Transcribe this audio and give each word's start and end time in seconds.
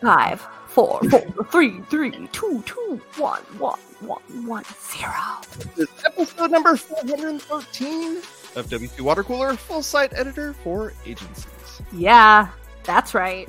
Five, 0.00 0.40
four, 0.68 1.00
four, 1.10 1.44
three, 1.50 1.80
three, 1.90 2.10
two, 2.32 2.62
two, 2.66 3.00
one, 3.16 3.42
one, 3.58 3.78
one, 4.00 4.46
one, 4.46 4.64
zero. 4.92 5.12
This 5.76 5.88
is 5.88 6.04
episode 6.04 6.50
number 6.50 6.76
413 6.76 8.18
of 8.56 8.66
WP 8.66 9.00
Water 9.00 9.24
Cooler, 9.24 9.54
full 9.54 9.82
site 9.82 10.12
editor 10.14 10.52
for 10.52 10.92
agencies. 11.04 11.82
Yeah, 11.92 12.48
that's 12.84 13.14
right. 13.14 13.48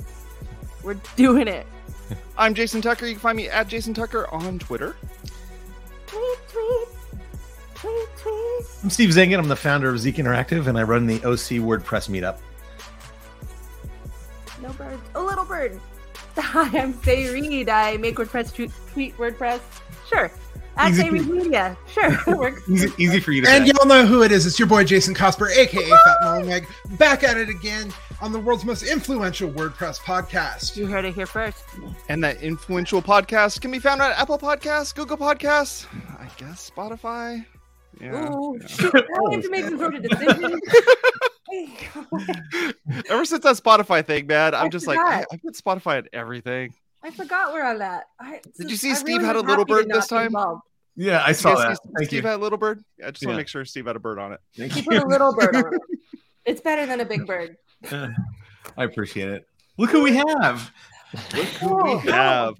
We're 0.82 0.96
doing 1.16 1.48
it. 1.48 1.66
I'm 2.38 2.54
Jason 2.54 2.80
Tucker. 2.82 3.06
You 3.06 3.14
can 3.14 3.20
find 3.20 3.36
me 3.36 3.48
at 3.48 3.68
Jason 3.68 3.94
Tucker 3.94 4.26
on 4.32 4.58
Twitter. 4.58 4.96
Tweet, 6.06 6.38
tweet, 6.48 6.88
tweet, 7.74 8.08
tweet. 8.16 8.66
I'm 8.82 8.90
Steve 8.90 9.10
Zehngut. 9.10 9.38
I'm 9.38 9.48
the 9.48 9.56
founder 9.56 9.90
of 9.90 9.98
Zeek 9.98 10.16
Interactive, 10.16 10.66
and 10.66 10.78
I 10.78 10.82
run 10.82 11.06
the 11.06 11.16
OC 11.16 11.62
WordPress 11.62 12.08
meetup. 12.08 12.38
No 14.62 14.72
birds. 14.72 15.02
A 15.14 15.22
little 15.22 15.44
bird. 15.44 15.80
Hi, 16.36 16.78
I'm 16.80 16.94
Sé 16.94 17.32
Reed. 17.32 17.68
I 17.68 17.96
make 17.96 18.16
WordPress, 18.16 18.54
tweet, 18.54 18.70
tweet 18.92 19.16
WordPress. 19.16 19.60
Sure. 20.08 20.30
At 20.76 20.90
Easy 20.92 21.02
Sé 21.04 21.10
Reed 21.12 21.26
Media. 21.28 21.76
Sure. 21.92 22.12
it 22.26 22.36
works. 22.38 22.68
Easy, 22.68 22.88
easy 22.98 23.20
for 23.20 23.32
you 23.32 23.42
to 23.42 23.48
And 23.50 23.66
say. 23.66 23.72
y'all 23.76 23.86
know 23.86 24.06
who 24.06 24.22
it 24.22 24.32
is. 24.32 24.46
It's 24.46 24.58
your 24.58 24.68
boy 24.68 24.84
Jason 24.84 25.14
Cosper, 25.14 25.50
aka 25.56 25.88
Fat 25.88 26.16
Mullenweg, 26.22 26.66
back 26.98 27.22
at 27.24 27.36
it 27.36 27.48
again 27.48 27.92
on 28.20 28.32
the 28.32 28.38
world's 28.38 28.64
most 28.64 28.82
influential 28.82 29.50
WordPress 29.50 29.98
podcast. 30.00 30.76
You 30.76 30.86
heard 30.86 31.04
it 31.04 31.14
here 31.14 31.26
first. 31.26 31.64
And 32.08 32.22
that 32.22 32.42
influential 32.42 33.00
podcast 33.02 33.60
can 33.60 33.70
be 33.70 33.78
found 33.78 34.02
on 34.02 34.12
Apple 34.12 34.38
Podcasts, 34.38 34.94
Google 34.94 35.16
Podcasts, 35.16 35.86
I 36.18 36.28
guess 36.36 36.70
Spotify. 36.70 37.44
Yeah. 38.00 38.32
Ooh, 38.32 38.58
shoot. 38.66 38.94
I 38.94 39.32
have 39.34 39.42
to 39.42 39.50
make 39.50 39.64
some 39.66 39.78
sort 39.78 39.94
of 39.94 40.02
decision. 40.02 40.60
Ever 43.10 43.24
since 43.24 43.42
that 43.44 43.56
Spotify 43.56 44.04
thing, 44.06 44.26
man, 44.26 44.54
I'm 44.54 44.66
I 44.66 44.68
just 44.68 44.86
like, 44.86 44.98
I, 44.98 45.22
forgot. 45.22 45.26
I 45.32 45.36
put 45.38 45.54
Spotify 45.54 45.98
at 45.98 46.08
everything. 46.12 46.72
I 47.02 47.10
forgot 47.10 47.52
where 47.52 47.64
I'm 47.66 47.80
at. 47.82 48.04
I, 48.20 48.40
Did 48.58 48.70
you 48.70 48.76
see 48.76 48.90
I 48.92 48.94
Steve 48.94 49.16
really 49.18 49.26
had 49.26 49.36
a 49.36 49.40
little 49.40 49.64
bird 49.64 49.88
this 49.88 50.06
time? 50.06 50.26
involved. 50.26 50.62
Yeah, 50.96 51.22
I 51.24 51.32
saw 51.32 51.54
that. 51.56 51.76
see 51.82 51.90
Thank 51.96 52.08
Steve 52.08 52.22
you. 52.24 52.28
had 52.28 52.36
a 52.38 52.42
little 52.42 52.58
bird. 52.58 52.82
I 53.04 53.10
just 53.10 53.24
want 53.24 53.34
to 53.34 53.38
make 53.38 53.48
sure 53.48 53.64
Steve 53.64 53.86
had 53.86 53.96
a 53.96 54.00
bird 54.00 54.18
on 54.18 54.32
it. 54.32 54.40
Thank 54.56 54.72
He 54.72 54.80
you. 54.80 54.86
put 54.86 55.02
a 55.02 55.06
little 55.06 55.34
bird 55.34 55.56
on 55.56 55.74
it. 55.74 55.80
It's 56.44 56.60
better 56.60 56.86
than 56.86 57.00
a 57.00 57.04
big 57.04 57.26
bird. 57.26 57.56
I 57.90 58.84
appreciate 58.84 59.28
it. 59.30 59.46
Look 59.78 59.90
who 59.90 60.02
we 60.02 60.14
have. 60.16 60.70
Oh, 61.62 62.00
we 62.04 62.10
have. 62.10 62.54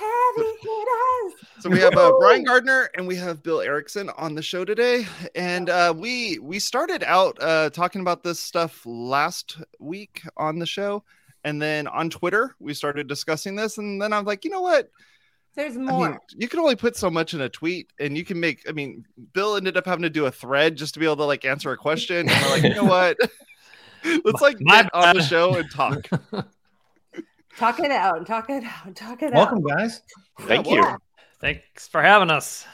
Heavy 0.00 0.48
hitters. 0.62 1.34
So 1.60 1.68
we 1.68 1.78
have 1.80 1.96
uh, 1.96 2.12
Brian 2.18 2.44
Gardner 2.44 2.88
and 2.96 3.06
we 3.06 3.16
have 3.16 3.42
Bill 3.42 3.60
Erickson 3.60 4.08
on 4.16 4.34
the 4.34 4.42
show 4.42 4.64
today, 4.64 5.06
and 5.34 5.68
uh, 5.68 5.92
we 5.96 6.38
we 6.38 6.58
started 6.58 7.02
out 7.04 7.36
uh, 7.42 7.70
talking 7.70 8.00
about 8.00 8.22
this 8.22 8.40
stuff 8.40 8.80
last 8.86 9.58
week 9.78 10.22
on 10.36 10.58
the 10.58 10.66
show, 10.66 11.04
and 11.44 11.60
then 11.60 11.86
on 11.86 12.08
Twitter 12.08 12.54
we 12.60 12.72
started 12.72 13.08
discussing 13.08 13.56
this, 13.56 13.78
and 13.78 14.00
then 14.00 14.12
I'm 14.12 14.24
like, 14.24 14.44
you 14.44 14.50
know 14.50 14.62
what? 14.62 14.90
There's 15.54 15.76
I 15.76 15.80
more. 15.80 16.08
mean, 16.10 16.18
you 16.36 16.48
can 16.48 16.60
only 16.60 16.76
put 16.76 16.96
so 16.96 17.10
much 17.10 17.34
in 17.34 17.40
a 17.40 17.48
tweet, 17.48 17.92
and 17.98 18.16
you 18.16 18.24
can 18.24 18.40
make. 18.40 18.66
I 18.68 18.72
mean, 18.72 19.04
Bill 19.32 19.56
ended 19.56 19.76
up 19.76 19.84
having 19.84 20.02
to 20.02 20.10
do 20.10 20.26
a 20.26 20.30
thread 20.30 20.76
just 20.76 20.94
to 20.94 21.00
be 21.00 21.06
able 21.06 21.16
to 21.16 21.24
like 21.24 21.44
answer 21.44 21.72
a 21.72 21.76
question, 21.76 22.28
and 22.28 22.42
we're 22.44 22.50
like, 22.50 22.62
you 22.62 22.74
know 22.74 22.84
what? 22.84 23.18
Let's 24.24 24.40
like 24.40 24.56
My 24.60 24.82
get 24.82 24.94
on 24.94 25.16
the 25.16 25.22
show 25.22 25.56
and 25.56 25.70
talk. 25.70 26.08
Talk 27.56 27.80
it 27.80 27.90
out. 27.90 28.26
Talk 28.26 28.50
it 28.50 28.64
out. 28.64 28.94
Talk 28.94 29.22
it 29.22 29.32
out. 29.32 29.34
Welcome, 29.34 29.62
guys. 29.62 30.02
Thank 30.42 30.68
you. 30.68 30.76
Yeah. 30.76 30.96
Thanks 31.40 31.88
for 31.88 32.02
having 32.02 32.30
us. 32.30 32.66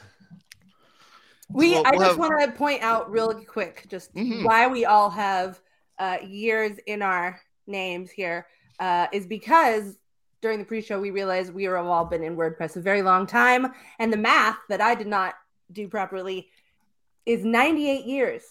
We. 1.49 1.71
We'll- 1.71 1.87
I 1.87 1.91
we'll 1.93 2.01
just 2.01 2.11
have- 2.11 2.19
want 2.19 2.41
to 2.51 2.53
point 2.59 2.83
out 2.83 3.11
real 3.11 3.33
quick 3.45 3.85
just 3.89 4.15
Mhm. 4.15 4.45
why 4.45 4.67
we 4.67 4.85
all 4.85 5.11
have 5.11 5.61
uh, 5.99 6.19
years 6.23 6.77
in 6.87 7.01
our 7.03 7.41
names 7.67 8.11
here 8.11 8.47
uh, 8.81 9.07
is 9.13 9.27
because 9.27 9.99
during 10.43 10.59
the 10.59 10.65
pre-show 10.65 11.01
we 11.01 11.11
realized 11.11 11.55
we 11.55 11.65
have 11.65 11.87
all 11.87 12.05
been 12.05 12.23
in 12.23 12.37
WordPress 12.37 12.77
a 12.77 12.81
very 12.81 13.01
long 13.03 13.27
time, 13.27 13.73
and 13.99 14.13
the 14.13 14.17
math 14.19 14.59
that 14.69 14.81
I 14.83 14.95
did 14.95 15.07
not 15.07 15.35
do 15.73 15.89
properly 15.89 16.51
is 17.25 17.45
98 17.45 18.05
years. 18.05 18.43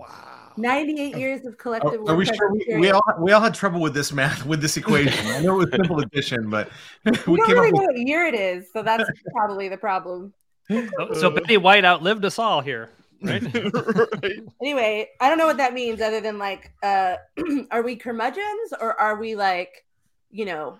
Wow. 0.00 0.52
98 0.56 1.16
years 1.16 1.46
of 1.46 1.56
collective. 1.58 2.00
Are, 2.00 2.10
are 2.10 2.16
we 2.16 2.24
sure 2.26 2.52
we, 2.52 2.76
we 2.78 2.90
all 2.90 3.02
we 3.18 3.32
all 3.32 3.40
had 3.40 3.54
trouble 3.54 3.80
with 3.80 3.94
this 3.94 4.12
math 4.12 4.44
with 4.44 4.60
this 4.60 4.76
equation? 4.76 5.26
I 5.26 5.40
know 5.40 5.60
it 5.60 5.64
was 5.64 5.70
simple 5.70 6.00
addition, 6.00 6.50
but 6.50 6.70
we, 7.04 7.10
We 7.26 7.36
don't 7.36 7.46
came 7.46 7.56
really 7.56 7.68
up 7.68 7.74
know 7.74 7.80
with 7.80 7.96
what 7.96 7.98
year 7.98 8.26
it 8.26 8.34
is, 8.34 8.66
so 8.72 8.82
that's 8.82 9.08
probably 9.32 9.68
the 9.68 9.76
problem. 9.76 10.32
So, 10.68 10.88
so 11.14 11.30
Betty 11.30 11.56
White 11.56 11.84
outlived 11.84 12.24
us 12.24 12.38
all 12.38 12.60
here, 12.60 12.90
right? 13.22 13.42
right. 14.22 14.40
Anyway, 14.62 15.08
I 15.20 15.28
don't 15.28 15.38
know 15.38 15.46
what 15.46 15.56
that 15.56 15.74
means 15.74 16.00
other 16.00 16.20
than 16.20 16.38
like, 16.38 16.72
uh, 16.82 17.16
are 17.70 17.82
we 17.82 17.96
curmudgeons 17.96 18.72
or 18.80 18.98
are 19.00 19.16
we 19.16 19.34
like, 19.34 19.84
you 20.30 20.44
know, 20.44 20.78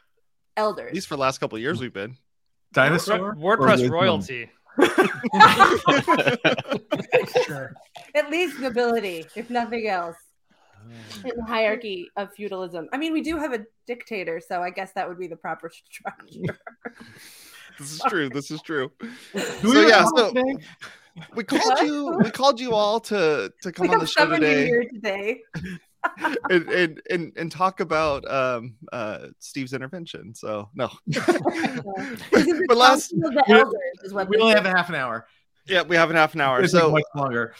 elders 0.56 0.88
At 0.88 0.94
least 0.94 1.08
for 1.08 1.16
the 1.16 1.20
last 1.20 1.38
couple 1.38 1.56
of 1.56 1.62
years 1.62 1.81
we've 1.81 1.92
been. 1.92 2.16
dinosaur 2.72 3.31
or 3.31 3.34
WordPress 3.34 3.72
wisdom? 3.72 3.91
royalty. 3.91 4.50
Sure. 7.47 7.75
At 8.15 8.31
least 8.31 8.59
nobility, 8.61 9.27
if 9.37 9.51
nothing 9.51 9.89
else, 9.89 10.17
uh, 10.83 11.29
in 11.29 11.37
the 11.37 11.45
hierarchy 11.45 12.09
of 12.17 12.33
feudalism. 12.35 12.89
I 12.93 12.97
mean, 12.97 13.13
we 13.13 13.21
do 13.23 13.37
have 13.39 13.53
a 13.53 13.65
dictator, 13.87 14.41
so 14.41 14.63
I 14.63 14.71
guess 14.71 14.93
that 14.95 15.09
would 15.09 15.19
be 15.19 15.27
the 15.27 15.37
proper 15.37 15.71
structure. 15.71 16.59
This 17.79 17.93
is 17.93 18.03
true. 18.11 18.29
This 18.29 18.51
is 18.51 18.61
true. 18.61 18.91
Do 19.33 19.41
So, 19.41 19.69
we 19.71 19.89
yeah, 19.89 20.05
so- 20.15 20.33
We 21.35 21.45
called 21.45 21.62
What? 21.65 21.87
you. 21.87 22.19
We 22.23 22.31
called 22.31 22.61
you 22.61 22.73
all 22.75 23.01
to 23.01 23.51
to 23.62 23.73
come 23.77 23.89
we 23.89 23.95
on 23.95 24.01
the 24.01 24.07
show 24.07 24.27
today 24.27 24.67
here 24.67 24.85
today. 24.93 25.41
And, 26.50 26.69
and 26.69 27.03
and 27.11 27.33
and 27.37 27.53
talk 27.53 27.81
about 27.81 28.28
um 28.31 28.75
uh 28.93 29.27
Steve's 29.38 29.72
intervention. 29.72 30.34
So 30.34 30.69
no, 30.75 30.91
This 31.06 31.19
is 31.27 31.27
the 32.33 32.65
But 32.69 32.77
last- 32.77 33.11
council 33.11 33.28
of 33.28 33.34
the 33.34 33.44
we- 33.72 34.06
is 34.06 34.15
what 34.15 34.28
We 34.28 34.38
only 34.38 34.55
have 34.55 34.66
a 34.66 34.71
half 34.71 34.88
an 34.88 34.94
hour. 34.94 35.27
yeah, 35.66 35.83
we 35.83 35.97
have 35.97 36.11
a 36.11 36.15
half 36.15 36.34
an 36.34 36.41
hour. 36.41 36.62
It's 36.62 36.72
So 36.72 36.91
much 36.91 37.05
longer. 37.15 37.55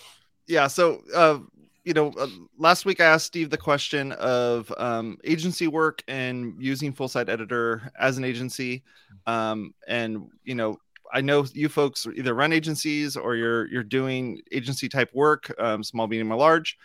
yeah, 0.47 0.67
so 0.67 1.03
uh, 1.15 1.39
you 1.85 1.95
know, 1.95 2.13
uh, 2.19 2.29
last 2.59 2.85
week 2.85 3.01
I 3.01 3.05
asked 3.07 3.27
Steve 3.27 3.49
the 3.51 3.57
question 3.57 4.13
of 4.13 4.73
um, 4.77 5.17
agency 5.25 5.67
work 5.67 6.03
and 6.09 6.55
using 6.59 6.93
full 6.93 7.09
site 7.09 7.29
editor 7.31 7.91
as 7.99 8.19
an 8.19 8.25
agency, 8.25 8.83
um, 9.27 9.75
and 9.89 10.29
you 10.45 10.55
know, 10.55 10.79
I 11.13 11.21
know 11.23 11.45
you 11.55 11.69
folks 11.69 12.07
either 12.15 12.35
run 12.35 12.53
agencies 12.53 13.17
or 13.17 13.35
you're 13.35 13.67
you're 13.69 13.83
doing 13.83 14.41
agency 14.53 14.89
type 14.89 15.11
work, 15.15 15.53
um, 15.59 15.83
small, 15.83 16.07
medium, 16.07 16.31
or 16.33 16.37
large. 16.37 16.77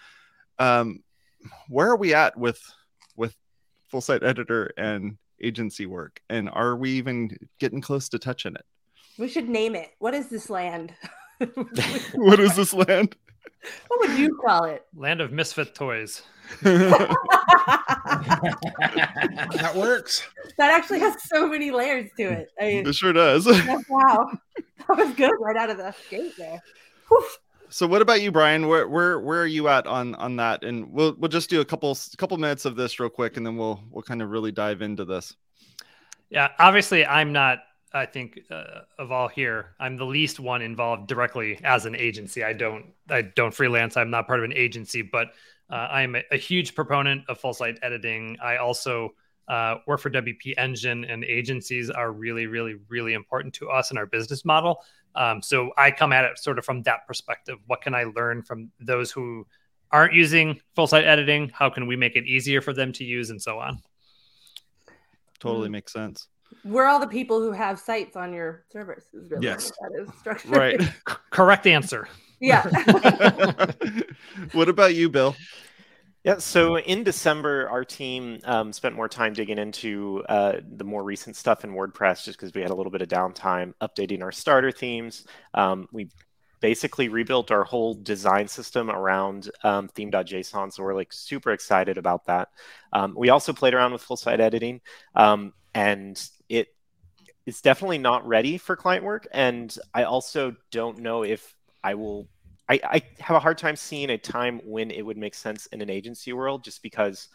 Um, 0.59 1.03
where 1.69 1.89
are 1.89 1.97
we 1.97 2.13
at 2.13 2.38
with 2.38 2.61
with 3.16 3.35
full 3.89 4.01
site 4.01 4.23
editor 4.23 4.72
and 4.78 5.17
agency 5.41 5.85
work, 5.85 6.22
and 6.29 6.50
are 6.50 6.75
we 6.75 6.91
even 6.91 7.38
getting 7.59 7.81
close 7.81 8.09
to 8.09 8.19
touching 8.19 8.56
it? 8.56 8.66
We 9.17 9.28
should 9.28 9.47
name 9.47 9.75
it. 9.75 9.91
What 10.00 10.13
is 10.13 10.29
this 10.29 10.50
land? 10.50 10.94
what 12.13 12.39
is 12.39 12.55
this 12.55 12.73
land? 12.73 13.16
what 13.88 14.09
would 14.09 14.17
you 14.19 14.38
call 14.45 14.66
it? 14.66 14.85
Land 14.95 15.22
of 15.22 15.31
misfit 15.31 15.75
toys. 15.75 16.22
That 18.05 19.73
works. 19.75 20.28
that 20.57 20.72
actually 20.72 21.00
has 21.00 21.16
so 21.25 21.47
many 21.47 21.72
layers 21.72 22.09
to 22.17 22.23
it. 22.23 22.50
I 22.59 22.66
mean, 22.66 22.88
it 22.88 22.95
sure 22.95 23.13
does. 23.13 23.45
wow, 23.89 24.31
that 24.88 24.97
was 24.97 25.16
good 25.16 25.31
right 25.39 25.55
out 25.55 25.69
of 25.69 25.78
the 25.78 25.94
gate 26.09 26.34
there. 26.38 26.61
Whew. 27.07 27.28
So 27.69 27.87
what 27.87 28.01
about 28.01 28.21
you, 28.21 28.31
Brian? 28.31 28.67
Where 28.67 28.87
where 28.87 29.19
where 29.19 29.41
are 29.41 29.47
you 29.47 29.67
at 29.67 29.87
on 29.87 30.15
on 30.15 30.35
that? 30.37 30.63
And 30.63 30.91
we'll 30.91 31.15
we'll 31.17 31.29
just 31.29 31.49
do 31.49 31.61
a 31.61 31.65
couple 31.65 31.97
couple 32.17 32.37
minutes 32.37 32.65
of 32.65 32.75
this 32.75 32.99
real 32.99 33.09
quick, 33.09 33.37
and 33.37 33.45
then 33.45 33.57
we'll 33.57 33.83
we'll 33.89 34.03
kind 34.03 34.21
of 34.21 34.29
really 34.29 34.51
dive 34.51 34.81
into 34.81 35.05
this. 35.05 35.35
Yeah, 36.29 36.49
obviously, 36.59 37.05
I'm 37.05 37.31
not. 37.31 37.59
I 37.93 38.05
think 38.05 38.39
uh, 38.51 38.81
of 38.99 39.11
all 39.11 39.29
here, 39.29 39.75
I'm 39.79 39.95
the 39.95 40.05
least 40.05 40.39
one 40.39 40.61
involved 40.61 41.07
directly 41.07 41.59
as 41.63 41.85
an 41.85 41.95
agency. 41.95 42.43
I 42.43 42.53
don't. 42.53 42.87
I 43.09 43.21
don't 43.21 43.53
freelance. 43.53 43.97
I'm 43.97 44.09
not 44.09 44.27
part 44.27 44.39
of 44.39 44.45
an 44.45 44.53
agency, 44.53 45.01
but 45.01 45.29
uh, 45.69 45.75
I'm 45.75 46.15
a, 46.15 46.23
a 46.31 46.37
huge 46.37 46.75
proponent 46.75 47.23
of 47.29 47.39
full 47.39 47.53
site 47.53 47.79
editing. 47.81 48.37
I 48.43 48.57
also 48.57 49.13
uh, 49.47 49.75
work 49.87 49.99
for 49.99 50.09
WP 50.09 50.53
Engine, 50.57 51.05
and 51.05 51.23
agencies 51.23 51.90
are 51.90 52.11
really, 52.11 52.47
really, 52.47 52.75
really 52.90 53.13
important 53.13 53.53
to 53.55 53.69
us 53.69 53.91
in 53.91 53.97
our 53.97 54.05
business 54.05 54.45
model. 54.45 54.84
Um, 55.16 55.41
so 55.41 55.72
I 55.78 55.91
come 55.91 56.12
at 56.14 56.26
it 56.26 56.38
sort 56.38 56.59
of 56.59 56.66
from 56.66 56.84
that 56.84 57.08
perspective. 57.08 57.58
What 57.67 57.82
can 57.82 57.94
I 57.96 58.03
learn 58.03 58.41
from 58.44 58.72
those 58.79 59.12
who 59.12 59.47
aren't 59.91 60.14
using 60.14 60.59
full 60.76 60.88
site 60.88 61.06
editing? 61.06 61.50
How 61.53 61.70
can 61.70 61.88
we 61.88 61.96
make 61.96 62.16
it 62.16 62.26
easier 62.26 62.62
for 62.62 62.73
them 62.73 62.91
to 62.94 63.03
use, 63.03 63.29
and 63.29 63.41
so 63.41 63.59
on? 63.59 63.79
Totally 65.40 65.70
Mm. 65.70 65.73
makes 65.73 65.94
sense. 65.94 66.28
We're 66.64 66.85
all 66.85 67.00
the 67.00 67.08
people 67.08 67.40
who 67.41 67.52
have 67.52 67.79
sites 67.79 68.16
on 68.16 68.34
your 68.34 68.66
servers. 68.72 69.03
Is 69.14 69.29
really 69.29 69.46
Yes. 69.46 69.72
that 69.82 69.91
is 70.02 70.09
structured. 70.20 70.52
Right. 70.52 70.82
C- 70.82 71.16
correct 71.29 71.67
answer. 71.67 72.08
yeah. 72.40 72.64
what 74.53 74.70
about 74.70 74.96
you, 74.96 75.09
Bill? 75.09 75.35
Yeah, 76.25 76.39
so 76.39 76.79
in 76.79 77.03
December, 77.03 77.69
our 77.69 77.85
team 77.85 78.39
um, 78.45 78.73
spent 78.73 78.95
more 78.95 79.07
time 79.07 79.33
digging 79.33 79.59
into 79.59 80.23
uh, 80.27 80.53
the 80.75 80.83
more 80.83 81.03
recent 81.03 81.35
stuff 81.35 81.63
in 81.63 81.69
WordPress 81.69 82.25
just 82.25 82.39
because 82.39 82.51
we 82.51 82.61
had 82.61 82.72
a 82.72 82.73
little 82.73 82.91
bit 82.91 83.03
of 83.03 83.07
downtime 83.07 83.75
updating 83.79 84.23
our 84.23 84.31
starter 84.31 84.72
themes. 84.72 85.27
Um, 85.53 85.87
we 85.91 86.09
basically 86.61 87.09
rebuilt 87.09 87.51
our 87.51 87.63
whole 87.63 87.93
design 87.93 88.47
system 88.47 88.89
around 88.89 89.51
um, 89.63 89.87
theme.json. 89.89 90.73
So 90.73 90.81
we're 90.81 90.95
like 90.95 91.13
super 91.13 91.51
excited 91.51 91.99
about 91.99 92.25
that. 92.25 92.49
Um, 92.91 93.13
we 93.16 93.29
also 93.29 93.53
played 93.53 93.75
around 93.75 93.93
with 93.93 94.01
full 94.01 94.17
site 94.17 94.39
editing, 94.39 94.81
um, 95.13 95.53
and 95.75 96.19
it 96.49 96.69
is 97.45 97.61
definitely 97.61 97.99
not 97.99 98.28
ready 98.28 98.57
for 98.57 98.75
client 98.75 99.03
work. 99.03 99.28
And 99.31 99.78
I 99.93 100.05
also 100.05 100.55
don't 100.71 100.97
know 101.01 101.21
if 101.21 101.53
I 101.83 101.93
will. 101.93 102.28
I, 102.67 102.79
I 102.84 103.02
have 103.20 103.38
a 103.38 103.40
hard 103.40 103.58
time 103.58 103.76
seeing 103.76 104.09
a 104.09 104.17
time 104.17 104.62
when 104.64 104.91
it 104.91 105.03
would 105.03 105.17
make 105.17 105.35
sense 105.35 105.67
in 105.67 105.82
an 105.82 105.90
agency 105.90 106.34
world, 106.34 106.64
just 106.64 106.82
because 106.82 107.29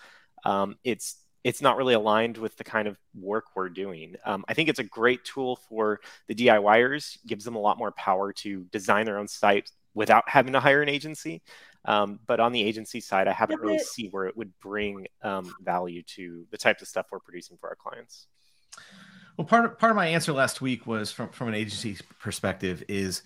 um, 0.44 0.76
it's 0.84 1.16
it's 1.42 1.62
not 1.62 1.76
really 1.76 1.94
aligned 1.94 2.36
with 2.36 2.56
the 2.56 2.64
kind 2.64 2.86
of 2.86 2.98
work 3.18 3.46
we're 3.54 3.70
doing. 3.70 4.16
Um, 4.24 4.44
I 4.48 4.54
think 4.54 4.68
it's 4.68 4.78
a 4.78 4.84
great 4.84 5.24
tool 5.24 5.56
for 5.56 6.00
the 6.26 6.34
DIYers, 6.34 7.16
gives 7.26 7.44
them 7.44 7.56
a 7.56 7.60
lot 7.60 7.78
more 7.78 7.92
power 7.92 8.32
to 8.34 8.64
design 8.64 9.06
their 9.06 9.18
own 9.18 9.28
site 9.28 9.70
without 9.94 10.28
having 10.28 10.52
to 10.52 10.60
hire 10.60 10.82
an 10.82 10.88
agency. 10.88 11.42
Um, 11.86 12.20
but 12.26 12.40
on 12.40 12.52
the 12.52 12.62
agency 12.62 13.00
side, 13.00 13.26
I 13.26 13.32
haven't 13.32 13.60
really 13.60 13.78
seen 13.78 14.10
where 14.10 14.26
it 14.26 14.36
would 14.36 14.52
bring 14.60 15.06
um, 15.22 15.54
value 15.62 16.02
to 16.14 16.44
the 16.50 16.58
types 16.58 16.82
of 16.82 16.88
stuff 16.88 17.06
we're 17.10 17.20
producing 17.20 17.56
for 17.56 17.70
our 17.70 17.76
clients. 17.76 18.26
Well, 19.36 19.46
part 19.46 19.64
of, 19.64 19.78
part 19.78 19.90
of 19.90 19.96
my 19.96 20.06
answer 20.06 20.32
last 20.32 20.60
week 20.60 20.86
was 20.86 21.10
from, 21.10 21.30
from 21.30 21.48
an 21.48 21.54
agency 21.54 21.96
perspective 22.18 22.84
is 22.88 23.22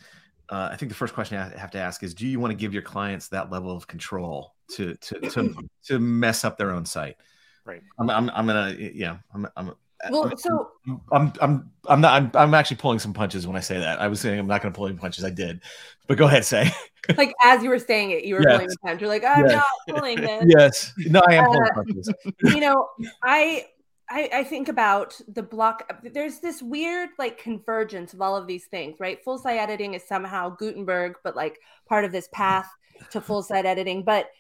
uh, 0.48 0.68
I 0.72 0.76
think 0.76 0.90
the 0.90 0.96
first 0.96 1.14
question 1.14 1.38
I 1.38 1.56
have 1.58 1.70
to 1.72 1.78
ask 1.78 2.02
is, 2.02 2.14
do 2.14 2.26
you 2.26 2.40
want 2.40 2.50
to 2.50 2.56
give 2.56 2.72
your 2.72 2.82
clients 2.82 3.28
that 3.28 3.50
level 3.50 3.76
of 3.76 3.86
control 3.86 4.54
to, 4.72 4.94
to, 4.94 5.20
to, 5.30 5.54
to 5.86 5.98
mess 5.98 6.44
up 6.44 6.58
their 6.58 6.70
own 6.70 6.84
site? 6.84 7.16
Right. 7.64 7.82
I'm, 7.98 8.10
I'm, 8.10 8.30
I'm 8.30 8.46
gonna, 8.46 8.74
yeah, 8.78 9.18
I'm, 9.34 9.46
I'm, 9.56 9.74
well, 10.10 10.28
I'm, 10.30 10.36
so 10.36 10.70
I'm, 11.12 11.32
I'm, 11.40 11.70
I'm 11.88 12.00
not, 12.00 12.12
I'm, 12.12 12.30
I'm 12.34 12.54
actually 12.54 12.76
pulling 12.76 12.98
some 12.98 13.14
punches 13.14 13.46
when 13.46 13.56
I 13.56 13.60
say 13.60 13.78
that. 13.78 14.00
I 14.00 14.08
was 14.08 14.20
saying 14.20 14.38
I'm 14.38 14.46
not 14.46 14.60
going 14.60 14.72
to 14.72 14.76
pull 14.76 14.86
any 14.86 14.96
punches. 14.96 15.24
I 15.24 15.30
did, 15.30 15.62
but 16.06 16.18
go 16.18 16.26
ahead, 16.26 16.44
say. 16.44 16.70
like 17.16 17.32
as 17.42 17.62
you 17.62 17.70
were 17.70 17.78
saying 17.78 18.10
it, 18.10 18.24
you 18.24 18.34
were 18.34 18.42
Yes. 18.42 18.52
pulling 18.52 18.68
the 18.68 18.76
punch. 18.84 19.00
You're 19.00 19.08
like, 19.08 19.24
I'm 19.24 19.46
Yes. 19.46 19.62
not 19.88 19.96
pulling 19.96 20.20
this. 20.20 20.44
yes, 20.58 20.92
no, 20.98 21.22
I 21.26 21.34
am 21.36 21.46
pulling 21.46 21.68
Uh, 21.68 21.74
punches. 21.74 22.12
you 22.42 22.60
know, 22.60 22.88
I, 23.22 23.66
I 24.10 24.28
I 24.32 24.44
think 24.44 24.68
about 24.68 25.20
the 25.28 25.42
block. 25.42 26.02
There's 26.12 26.40
this 26.40 26.62
weird 26.62 27.10
like 27.18 27.38
convergence 27.38 28.12
of 28.12 28.20
all 28.20 28.36
of 28.36 28.46
these 28.46 28.66
things, 28.66 29.00
right? 29.00 29.22
Full 29.24 29.38
site 29.38 29.58
editing 29.58 29.94
is 29.94 30.02
somehow 30.06 30.50
Gutenberg, 30.50 31.16
but 31.24 31.36
like 31.36 31.58
part 31.88 32.04
of 32.04 32.12
this 32.12 32.28
mm. 32.28 32.32
path 32.32 32.70
to 33.10 33.20
full 33.20 33.42
site 33.42 33.66
editing. 33.66 34.02
But 34.02 34.30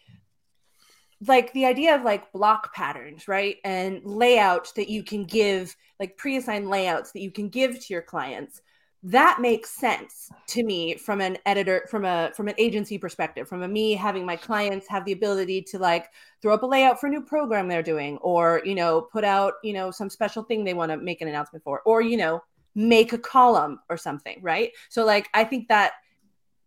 like 1.26 1.52
the 1.52 1.66
idea 1.66 1.94
of 1.94 2.02
like 2.02 2.32
block 2.32 2.74
patterns, 2.74 3.28
right? 3.28 3.56
And 3.64 4.04
layouts 4.04 4.72
that 4.72 4.90
you 4.90 5.02
can 5.02 5.24
give, 5.24 5.74
like 5.98 6.16
pre-assigned 6.16 6.68
layouts 6.68 7.12
that 7.12 7.22
you 7.22 7.30
can 7.30 7.48
give 7.48 7.80
to 7.80 7.92
your 7.92 8.02
clients. 8.02 8.60
That 9.06 9.38
makes 9.38 9.68
sense 9.68 10.30
to 10.46 10.64
me 10.64 10.96
from 10.96 11.20
an 11.20 11.36
editor, 11.44 11.86
from 11.90 12.06
a 12.06 12.30
from 12.34 12.48
an 12.48 12.54
agency 12.56 12.96
perspective, 12.96 13.46
from 13.46 13.62
a 13.62 13.68
me 13.68 13.92
having 13.92 14.24
my 14.24 14.34
clients 14.34 14.88
have 14.88 15.04
the 15.04 15.12
ability 15.12 15.60
to 15.62 15.78
like 15.78 16.08
throw 16.40 16.54
up 16.54 16.62
a 16.62 16.66
layout 16.66 16.98
for 16.98 17.08
a 17.08 17.10
new 17.10 17.20
program 17.20 17.68
they're 17.68 17.82
doing, 17.82 18.16
or 18.18 18.62
you 18.64 18.74
know, 18.74 19.02
put 19.02 19.22
out, 19.22 19.54
you 19.62 19.74
know, 19.74 19.90
some 19.90 20.08
special 20.08 20.42
thing 20.42 20.64
they 20.64 20.72
want 20.72 20.90
to 20.90 20.96
make 20.96 21.20
an 21.20 21.28
announcement 21.28 21.62
for, 21.62 21.82
or 21.82 22.00
you 22.00 22.16
know, 22.16 22.42
make 22.74 23.12
a 23.12 23.18
column 23.18 23.78
or 23.90 23.98
something, 23.98 24.38
right? 24.40 24.72
So 24.88 25.04
like 25.04 25.28
I 25.34 25.44
think 25.44 25.68
that 25.68 25.92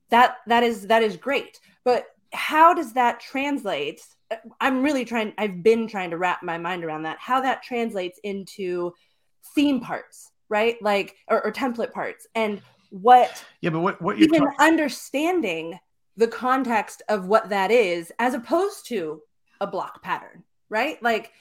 that 0.10 0.38
that 0.45 0.62
is 0.62 0.88
that 0.88 1.01
is 1.01 1.18
great. 1.18 1.60
But 1.84 2.06
how 2.34 2.74
does 2.75 2.94
that 2.94 3.19
translate? 3.19 4.01
I'm 4.62 4.84
really 4.84 5.06
trying 5.06 5.34
I've 5.39 5.63
been 5.63 5.88
trying 5.88 6.12
to 6.12 6.19
wrap 6.19 6.44
my 6.44 6.60
mind 6.60 6.86
around 6.86 7.01
that. 7.04 7.18
How 7.19 7.42
that 7.42 7.63
translates 7.63 8.19
into 8.24 8.94
theme 9.56 9.80
parts, 9.80 10.31
right? 10.50 10.82
Like 10.82 11.16
or, 11.28 11.46
or 11.46 11.52
template 11.52 11.92
parts 11.92 12.28
and 12.36 12.62
what 12.90 13.44
Yeah, 13.62 13.72
but 13.72 13.82
what, 13.82 14.02
what 14.02 14.18
you're 14.18 14.28
even 14.28 14.44
talking, 14.44 14.60
understanding 14.60 15.80
the 16.16 16.28
context 16.28 17.02
of 17.10 17.28
what 17.28 17.50
that 17.50 17.72
is 17.72 18.12
as 18.20 18.34
opposed 18.34 18.88
to 18.88 19.22
a 19.62 19.68
block 19.68 20.02
pattern, 20.02 20.44
right? 20.70 21.02
Like, 21.04 21.32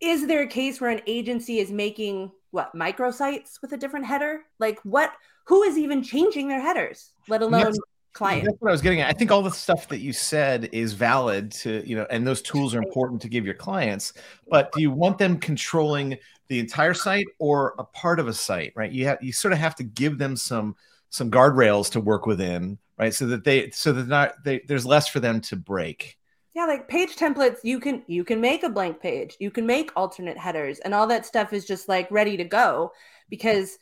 is 0.00 0.26
there 0.26 0.42
a 0.42 0.46
case 0.46 0.80
where 0.80 0.90
an 0.90 1.00
agency 1.06 1.58
is 1.58 1.70
making 1.70 2.32
what 2.50 2.74
microsites 2.74 3.62
with 3.62 3.72
a 3.72 3.76
different 3.76 4.04
header? 4.04 4.42
Like, 4.58 4.80
what, 4.82 5.12
who 5.46 5.62
is 5.62 5.78
even 5.78 6.02
changing 6.02 6.48
their 6.48 6.60
headers, 6.60 7.12
let 7.28 7.40
alone 7.40 7.60
That's- 7.60 7.78
client? 8.12 8.44
That's 8.44 8.60
what 8.60 8.68
I 8.68 8.72
was 8.72 8.82
getting 8.82 9.00
at. 9.00 9.08
I 9.08 9.12
think 9.12 9.30
all 9.30 9.42
the 9.42 9.50
stuff 9.50 9.88
that 9.88 10.00
you 10.00 10.12
said 10.12 10.68
is 10.72 10.92
valid 10.92 11.52
to, 11.52 11.82
you 11.88 11.96
know, 11.96 12.06
and 12.10 12.26
those 12.26 12.42
tools 12.42 12.74
are 12.74 12.82
important 12.82 13.22
to 13.22 13.28
give 13.28 13.44
your 13.46 13.54
clients. 13.54 14.12
But 14.48 14.72
do 14.72 14.82
you 14.82 14.90
want 14.90 15.16
them 15.18 15.38
controlling 15.38 16.18
the 16.52 16.58
entire 16.58 16.92
site 16.92 17.28
or 17.38 17.74
a 17.78 17.84
part 17.84 18.20
of 18.20 18.28
a 18.28 18.32
site, 18.34 18.74
right? 18.76 18.92
You 18.92 19.06
have 19.06 19.22
you 19.22 19.32
sort 19.32 19.54
of 19.54 19.58
have 19.58 19.74
to 19.76 19.82
give 19.82 20.18
them 20.18 20.36
some 20.36 20.76
some 21.08 21.30
guardrails 21.30 21.90
to 21.92 22.00
work 22.00 22.26
within, 22.26 22.76
right? 22.98 23.14
So 23.14 23.26
that 23.28 23.42
they 23.42 23.70
so 23.70 23.90
that 23.92 24.06
not 24.06 24.44
they, 24.44 24.60
there's 24.68 24.84
less 24.84 25.08
for 25.08 25.18
them 25.18 25.40
to 25.42 25.56
break. 25.56 26.18
Yeah, 26.54 26.66
like 26.66 26.88
page 26.88 27.16
templates, 27.16 27.60
you 27.62 27.80
can 27.80 28.02
you 28.06 28.22
can 28.22 28.38
make 28.38 28.64
a 28.64 28.68
blank 28.68 29.00
page, 29.00 29.34
you 29.40 29.50
can 29.50 29.64
make 29.64 29.92
alternate 29.96 30.36
headers, 30.36 30.78
and 30.80 30.92
all 30.92 31.06
that 31.06 31.24
stuff 31.24 31.54
is 31.54 31.64
just 31.64 31.88
like 31.88 32.06
ready 32.10 32.36
to 32.36 32.44
go 32.44 32.92
because 33.30 33.78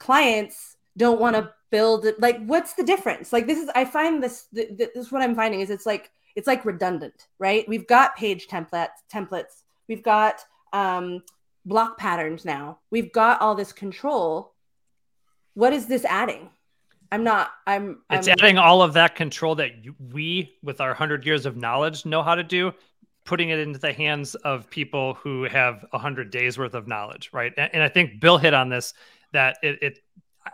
clients 0.00 0.76
don't 0.96 1.20
want 1.20 1.36
to 1.36 1.52
build 1.70 2.06
it. 2.06 2.18
Like, 2.18 2.44
what's 2.44 2.72
the 2.72 2.82
difference? 2.82 3.32
Like, 3.32 3.46
this 3.46 3.60
is 3.60 3.70
I 3.76 3.84
find 3.84 4.20
this 4.20 4.48
th- 4.52 4.76
th- 4.76 4.90
this 4.96 5.06
is 5.06 5.12
what 5.12 5.22
I'm 5.22 5.36
finding 5.36 5.60
is 5.60 5.70
it's 5.70 5.86
like 5.86 6.10
it's 6.34 6.48
like 6.48 6.64
redundant, 6.64 7.28
right? 7.38 7.68
We've 7.68 7.86
got 7.86 8.16
page 8.16 8.48
templates, 8.48 8.98
templates, 9.12 9.62
we've 9.86 10.02
got 10.02 10.40
um, 10.72 11.22
block 11.64 11.98
patterns 11.98 12.44
now, 12.44 12.78
we've 12.90 13.12
got 13.12 13.40
all 13.40 13.54
this 13.54 13.72
control. 13.72 14.54
What 15.54 15.72
is 15.72 15.86
this 15.86 16.04
adding? 16.04 16.50
I'm 17.12 17.24
not. 17.24 17.50
I'm. 17.66 18.02
It's 18.10 18.28
I'm, 18.28 18.34
adding 18.38 18.58
all 18.58 18.82
of 18.82 18.92
that 18.92 19.16
control 19.16 19.56
that 19.56 19.84
you- 19.84 19.96
we, 20.12 20.56
with 20.62 20.80
our 20.80 20.94
hundred 20.94 21.26
years 21.26 21.44
of 21.44 21.56
knowledge, 21.56 22.06
know 22.06 22.22
how 22.22 22.34
to 22.34 22.44
do, 22.44 22.72
putting 23.24 23.50
it 23.50 23.58
into 23.58 23.78
the 23.78 23.92
hands 23.92 24.34
of 24.36 24.70
people 24.70 25.14
who 25.14 25.44
have 25.44 25.84
a 25.92 25.98
hundred 25.98 26.30
days 26.30 26.56
worth 26.56 26.74
of 26.74 26.86
knowledge, 26.86 27.30
right? 27.32 27.52
And, 27.56 27.70
and 27.74 27.82
I 27.82 27.88
think 27.88 28.20
Bill 28.20 28.38
hit 28.38 28.54
on 28.54 28.68
this 28.68 28.94
that 29.32 29.58
it, 29.62 29.82
it. 29.82 29.98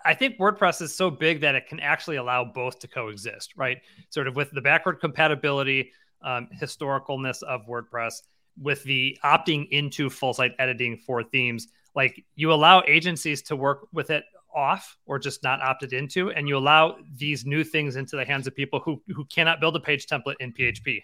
I 0.04 0.14
think 0.14 0.38
WordPress 0.38 0.82
is 0.82 0.94
so 0.94 1.10
big 1.10 1.40
that 1.42 1.54
it 1.54 1.68
can 1.68 1.78
actually 1.78 2.16
allow 2.16 2.44
both 2.44 2.80
to 2.80 2.88
coexist, 2.88 3.52
right? 3.56 3.78
Sort 4.10 4.26
of 4.26 4.34
with 4.34 4.50
the 4.50 4.60
backward 4.60 4.98
compatibility, 4.98 5.92
um, 6.22 6.48
historicalness 6.60 7.42
of 7.44 7.66
WordPress, 7.66 8.22
with 8.60 8.82
the 8.84 9.18
opting 9.24 9.68
into 9.70 10.08
full 10.10 10.34
site 10.34 10.52
editing 10.58 10.96
for 10.96 11.22
themes. 11.22 11.68
Like 11.94 12.24
you 12.34 12.52
allow 12.52 12.82
agencies 12.86 13.42
to 13.42 13.56
work 13.56 13.88
with 13.92 14.10
it 14.10 14.24
off 14.54 14.96
or 15.04 15.18
just 15.18 15.42
not 15.42 15.60
opted 15.60 15.92
into 15.92 16.30
and 16.30 16.48
you 16.48 16.56
allow 16.56 16.96
these 17.16 17.44
new 17.44 17.62
things 17.62 17.96
into 17.96 18.16
the 18.16 18.24
hands 18.24 18.46
of 18.46 18.54
people 18.56 18.80
who 18.80 19.02
who 19.14 19.24
cannot 19.26 19.60
build 19.60 19.76
a 19.76 19.80
page 19.80 20.06
template 20.06 20.36
in 20.40 20.50
php 20.50 21.02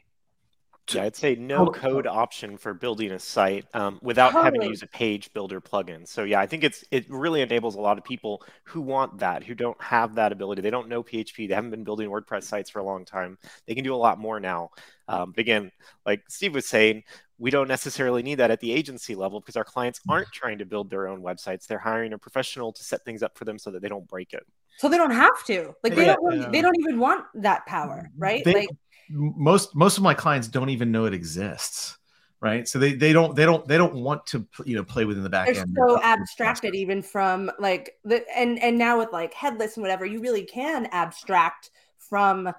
Yeah, 0.92 1.04
I'd 1.04 1.16
say 1.16 1.36
no 1.36 1.66
code 1.70 2.06
option 2.06 2.58
for 2.58 2.74
building 2.74 3.12
a 3.12 3.18
site 3.18 3.64
um, 3.72 3.98
without 4.02 4.32
having 4.32 4.60
to 4.62 4.66
use 4.66 4.82
a 4.82 4.86
page 4.88 5.32
builder 5.32 5.60
plugin. 5.60 6.06
So 6.06 6.24
yeah, 6.24 6.40
I 6.40 6.46
think 6.46 6.64
it's 6.64 6.84
it 6.90 7.06
really 7.08 7.40
enables 7.40 7.76
a 7.76 7.80
lot 7.80 7.98
of 7.98 8.04
people 8.04 8.42
who 8.64 8.80
want 8.80 9.18
that, 9.18 9.44
who 9.44 9.54
don't 9.54 9.80
have 9.80 10.16
that 10.16 10.32
ability. 10.32 10.60
They 10.60 10.70
don't 10.70 10.88
know 10.88 11.02
PHP. 11.02 11.48
They 11.48 11.54
haven't 11.54 11.70
been 11.70 11.84
building 11.84 12.10
WordPress 12.10 12.42
sites 12.42 12.68
for 12.68 12.80
a 12.80 12.84
long 12.84 13.04
time. 13.04 13.38
They 13.66 13.74
can 13.74 13.84
do 13.84 13.94
a 13.94 13.96
lot 13.96 14.18
more 14.18 14.40
now. 14.40 14.70
Um, 15.08 15.30
but 15.30 15.40
again, 15.40 15.70
like 16.04 16.22
Steve 16.28 16.54
was 16.54 16.66
saying, 16.66 17.04
we 17.38 17.50
don't 17.50 17.68
necessarily 17.68 18.22
need 18.22 18.36
that 18.36 18.50
at 18.50 18.60
the 18.60 18.72
agency 18.72 19.14
level 19.14 19.40
because 19.40 19.56
our 19.56 19.64
clients 19.64 20.00
aren't 20.08 20.30
trying 20.32 20.58
to 20.58 20.64
build 20.66 20.90
their 20.90 21.06
own 21.08 21.22
websites. 21.22 21.66
They're 21.66 21.78
hiring 21.78 22.12
a 22.12 22.18
professional 22.18 22.72
to 22.72 22.82
set 22.84 23.04
things 23.04 23.22
up 23.22 23.38
for 23.38 23.44
them 23.44 23.58
so 23.58 23.70
that 23.70 23.82
they 23.82 23.88
don't 23.88 24.06
break 24.08 24.32
it. 24.32 24.44
so 24.78 24.88
they 24.88 24.96
don't 24.96 25.10
have 25.12 25.44
to. 25.46 25.74
Like 25.84 25.94
they 25.94 26.06
Yeah, 26.06 26.16
don't. 26.16 26.40
yeah. 26.40 26.48
They 26.50 26.60
don't 26.60 26.78
even 26.80 26.98
want 26.98 27.24
that 27.34 27.66
power, 27.66 28.10
right? 28.18 28.44
They- 28.44 28.52
like 28.54 28.68
M- 28.68 28.78
most 29.12 29.74
most 29.74 29.96
of 29.96 30.02
my 30.02 30.14
clients 30.14 30.48
don't 30.48 30.70
even 30.70 30.90
know 30.90 31.04
it 31.04 31.14
exists, 31.14 31.98
right? 32.40 32.66
So 32.66 32.78
they 32.78 32.94
they 32.94 33.12
don't 33.12 33.36
they 33.36 33.44
don't 33.44 33.66
they 33.66 33.78
don't 33.78 33.94
want 33.94 34.26
to 34.28 34.46
you 34.64 34.76
know 34.76 34.84
play 34.84 35.04
within 35.04 35.22
the 35.22 35.30
back 35.30 35.46
they're 35.46 35.62
end. 35.62 35.76
so 35.76 36.00
abstracted 36.02 36.74
even 36.74 37.02
from 37.02 37.50
like 37.58 37.94
the 38.04 38.24
and 38.36 38.58
and 38.60 38.78
now 38.78 38.98
with 38.98 39.12
like 39.12 39.34
headless 39.34 39.76
and 39.76 39.82
whatever 39.82 40.06
you 40.06 40.20
really 40.20 40.44
can 40.44 40.86
abstract 40.92 41.70
from 41.98 42.52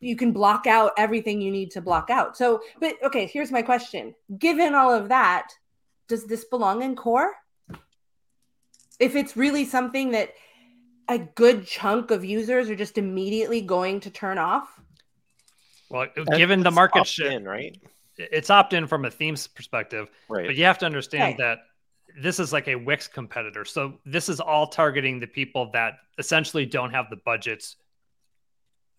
you 0.00 0.14
can 0.16 0.32
block 0.32 0.66
out 0.66 0.92
everything 0.98 1.40
you 1.40 1.50
need 1.50 1.70
to 1.70 1.80
block 1.80 2.10
out 2.10 2.36
so 2.36 2.60
but 2.80 2.94
okay 3.02 3.26
here's 3.26 3.50
my 3.50 3.62
question 3.62 4.14
given 4.38 4.74
all 4.74 4.92
of 4.92 5.08
that 5.08 5.48
does 6.06 6.26
this 6.26 6.44
belong 6.44 6.82
in 6.82 6.94
core 6.94 7.32
if 8.98 9.16
it's 9.16 9.36
really 9.36 9.64
something 9.64 10.10
that 10.10 10.34
a 11.08 11.18
good 11.18 11.66
chunk 11.66 12.10
of 12.10 12.24
users 12.24 12.70
are 12.70 12.76
just 12.76 12.98
immediately 12.98 13.60
going 13.60 13.98
to 14.00 14.10
turn 14.10 14.38
off 14.38 14.80
well 15.90 16.06
given 16.36 16.62
the 16.62 16.70
market 16.70 17.00
opt 17.00 17.08
shift 17.08 17.32
in, 17.32 17.44
right? 17.44 17.76
it's 18.16 18.50
opt-in 18.50 18.86
from 18.86 19.04
a 19.04 19.10
themes 19.10 19.46
perspective 19.46 20.10
Right. 20.28 20.46
but 20.46 20.54
you 20.56 20.64
have 20.64 20.78
to 20.78 20.86
understand 20.86 21.38
Right. 21.38 21.38
that 21.38 21.58
this 22.22 22.38
is 22.40 22.52
like 22.52 22.68
a 22.68 22.74
wix 22.74 23.06
competitor 23.08 23.64
so 23.64 23.98
this 24.04 24.28
is 24.28 24.40
all 24.40 24.66
targeting 24.66 25.20
the 25.20 25.26
people 25.26 25.70
that 25.72 25.94
essentially 26.18 26.66
don't 26.66 26.90
have 26.90 27.06
the 27.10 27.16
budgets 27.16 27.76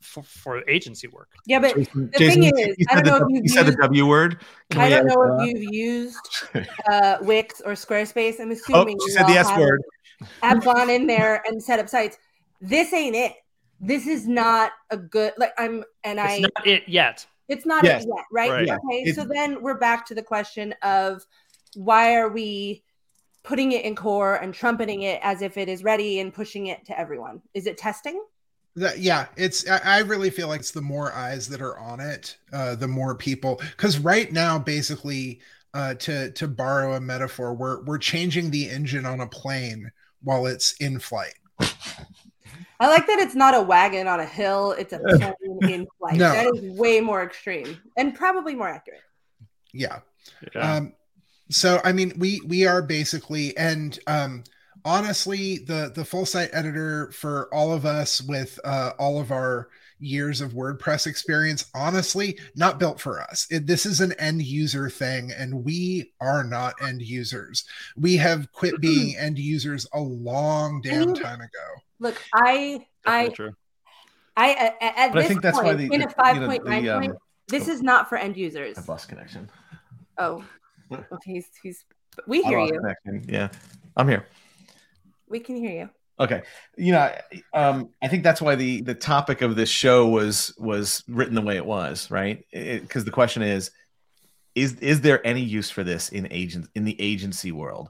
for, 0.02 0.24
for 0.24 0.68
agency 0.68 1.08
work 1.08 1.30
yeah 1.46 1.60
but 1.60 1.76
Jason, 1.76 2.10
the 2.12 2.18
Jason, 2.18 2.42
thing 2.42 2.58
you- 2.58 2.66
is, 2.80 2.88
I 2.90 3.02
don't 3.02 3.06
know 3.06 3.20
the- 3.20 3.26
if 3.26 3.30
you've 3.36 3.44
you 3.44 3.50
said 3.50 3.66
the 3.68 3.76
W 3.84 4.08
word. 4.08 4.42
Can 4.72 4.82
i 4.82 4.90
don't 4.90 5.06
know 5.06 5.38
that? 5.38 5.48
if 5.50 5.62
you've 5.62 5.74
used 5.74 6.18
uh, 6.90 7.18
wix 7.22 7.62
or 7.64 7.74
squarespace 7.74 8.40
i'm 8.40 8.50
Oh, 8.50 8.54
assuming 8.54 8.98
oh, 9.00 9.06
you 9.06 9.12
said 9.14 9.28
the 9.28 9.34
S 9.38 9.56
word. 9.58 9.82
Have 10.42 10.64
gone 10.64 10.90
in 10.90 11.06
there 11.08 11.42
and 11.48 11.62
set 11.62 11.80
up 11.80 11.90
sites. 11.90 12.18
This 12.62 12.94
ain't 12.94 13.16
it. 13.16 13.34
This 13.82 14.06
is 14.08 14.28
not 14.28 14.72
a 14.92 14.98
good 14.98 15.34
like 15.38 15.52
I'm 15.58 15.84
and 16.04 16.20
I 16.20 16.36
It's 16.36 16.46
I 16.46 16.50
not 16.60 16.68
it 16.68 16.84
yet. 16.88 17.26
it's 17.50 17.66
not 17.66 17.84
Yes. 17.84 18.04
it 18.04 18.10
yet, 18.16 18.26
right? 18.32 18.52
Right. 18.52 18.68
Yeah. 18.68 18.76
Okay, 18.76 19.02
It- 19.10 19.16
so 19.16 19.26
then 19.26 19.62
we're 19.62 19.78
back 19.80 20.06
to 20.08 20.16
the 20.16 20.22
question 20.24 20.74
of 20.84 21.26
why 21.76 22.16
are 22.16 22.30
we 22.30 22.84
putting 23.44 23.72
it 23.72 23.84
in 23.84 23.96
core 23.96 24.36
and 24.36 24.54
trumpeting 24.54 25.02
it 25.02 25.20
as 25.24 25.42
if 25.42 25.58
it 25.58 25.68
is 25.68 25.84
ready 25.84 26.20
and 26.20 26.32
pushing 26.34 26.68
it 26.68 26.86
to 26.86 26.98
everyone? 27.00 27.42
Is 27.56 27.66
it 27.66 27.78
testing? 27.78 28.24
That, 28.76 29.00
yeah, 29.00 29.26
it's. 29.36 29.70
I, 29.70 29.82
I 29.84 30.00
really 30.00 30.30
feel 30.30 30.48
like 30.48 30.62
it's 30.62 30.72
the 30.72 30.80
more 30.82 31.12
eyes 31.12 31.48
that 31.50 31.62
are 31.62 31.78
on 31.78 32.00
it, 32.00 32.38
uh, 32.54 32.76
the 32.76 32.88
more 32.88 33.16
people. 33.16 33.56
Because 33.72 34.00
right 34.00 34.32
now, 34.32 34.58
basically, 34.60 35.42
uh, 35.74 35.96
to 35.96 36.32
to 36.32 36.48
borrow 36.48 36.94
a 36.94 37.02
metaphor, 37.02 37.54
we're 37.54 37.82
we're 37.84 37.98
changing 37.98 38.50
the 38.50 38.70
engine 38.70 39.06
on 39.06 39.20
a 39.20 39.28
plane 39.28 39.92
while 40.24 40.46
it's 40.46 40.72
in 40.80 41.00
flight. 41.00 41.34
I 42.82 42.88
like 42.88 43.06
that 43.06 43.20
it's 43.20 43.36
not 43.36 43.54
a 43.54 43.62
wagon 43.62 44.08
on 44.08 44.20
a 44.20 44.26
hill, 44.26 44.72
it's 44.72 44.92
a 44.92 44.98
plane 44.98 45.60
in 45.62 45.88
flight. 46.00 46.16
No. 46.16 46.32
That 46.32 46.48
is 46.56 46.80
way 46.80 47.00
more 47.00 47.24
extreme 47.24 47.80
and 47.96 48.16
probably 48.16 48.56
more 48.56 48.68
accurate. 48.68 49.02
Yeah. 49.72 50.00
Yeah. 50.56 50.78
Um, 50.78 50.94
so 51.52 51.80
I 51.84 51.92
mean, 51.92 52.14
we 52.18 52.42
we 52.48 52.66
are 52.66 52.82
basically, 52.82 53.56
and 53.56 54.00
um, 54.08 54.44
honestly, 54.84 55.60
the 55.60 55.92
the 55.94 56.04
full 56.04 56.26
site 56.26 56.50
editor 56.54 57.12
for 57.12 57.54
all 57.54 57.72
of 57.72 57.86
us 57.86 58.20
with 58.20 58.60
uh, 58.64 58.94
all 58.98 59.22
of 59.22 59.32
our 59.32 59.70
years 60.02 60.42
of 60.42 60.54
WordPress 60.54 61.08
experience, 61.08 61.70
honestly, 61.74 62.38
not 62.56 62.80
built 62.80 63.00
for 63.00 63.22
us. 63.22 63.48
It, 63.50 63.68
this 63.68 63.86
is 63.86 64.02
an 64.02 64.12
end 64.14 64.42
user 64.42 64.90
thing, 64.90 65.32
and 65.32 65.64
we 65.64 66.12
are 66.20 66.44
not 66.44 66.74
end 66.82 67.02
users. 67.02 67.66
We 67.96 68.18
have 68.18 68.52
quit 68.52 68.82
being 68.82 69.16
end 69.18 69.40
users 69.40 69.88
a 69.94 70.00
long 70.00 70.82
damn 70.82 71.10
And- 71.10 71.16
time 71.16 71.40
ago. 71.42 71.82
Look, 72.00 72.20
I 72.34 72.86
I 73.06 73.30
true. 73.30 73.52
I 74.36 74.54
at, 74.54 74.78
at 74.82 75.14
But 75.14 75.24
I 75.24 75.28
think 75.28 75.42
that's 75.44 75.56
point, 75.58 75.68
why 75.68 75.74
the- 75.76 75.84
in 75.84 76.02
the- 76.02 76.14
a 76.24 76.34
you 76.34 76.40
know, 76.40 76.48
point 76.48 76.66
nine 76.66 76.88
um, 76.90 77.02
point, 77.02 77.16
this 77.48 77.68
is 77.68 77.82
not 77.84 78.10
for 78.10 78.18
end 78.18 78.36
users. 78.38 78.78
A 78.78 78.82
bus 78.82 79.06
connection. 79.06 79.50
Oh, 80.18 80.44
okay, 80.92 81.04
he's 81.34 81.48
he's. 81.62 81.86
We 82.28 82.42
hear 82.42 82.60
you. 82.60 82.72
connection. 82.72 83.26
Yeah, 83.30 83.50
I'm 83.96 84.08
here. 84.08 84.26
We 85.30 85.40
can 85.40 85.56
hear 85.58 85.72
you. 85.72 85.90
Okay, 86.20 86.44
you 86.78 86.92
know, 86.92 87.16
um, 87.54 87.90
I 88.02 88.08
think 88.08 88.24
that's 88.24 88.42
why 88.42 88.56
the 88.56 88.82
the 88.82 88.94
topic 88.94 89.42
of 89.42 89.56
this 89.56 89.70
show 89.70 90.08
was 90.08 90.54
was 90.58 91.04
written 91.08 91.36
the 91.36 91.42
way 91.42 91.58
it 91.58 91.66
was, 91.66 92.12
right? 92.12 92.46
Because 92.52 93.06
the 93.06 93.12
question 93.12 93.42
is, 93.42 93.72
is 94.54 94.76
is 94.76 95.02
there 95.02 95.26
any 95.26 95.42
use 95.42 95.72
for 95.72 95.84
this 95.84 96.10
in 96.10 96.28
agent 96.32 96.70
in 96.76 96.86
the 96.86 97.00
agency 97.02 97.52
world? 97.52 97.90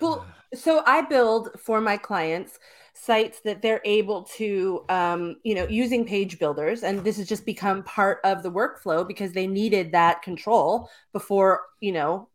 Well, 0.00 0.26
so 0.54 0.82
I 0.86 1.02
build 1.02 1.50
for 1.60 1.80
my 1.80 1.96
clients 1.96 2.58
sites 2.94 3.40
that 3.44 3.62
they're 3.62 3.80
able 3.84 4.24
to, 4.24 4.84
um, 4.88 5.36
you 5.44 5.54
know, 5.54 5.66
using 5.68 6.04
page 6.04 6.38
builders, 6.38 6.82
and 6.82 7.04
this 7.04 7.16
has 7.16 7.28
just 7.28 7.46
become 7.46 7.82
part 7.84 8.18
of 8.24 8.42
the 8.42 8.50
workflow 8.50 9.06
because 9.06 9.32
they 9.32 9.46
needed 9.46 9.92
that 9.92 10.22
control 10.22 10.88
before, 11.12 11.62
you 11.80 11.92
know, 11.92 12.28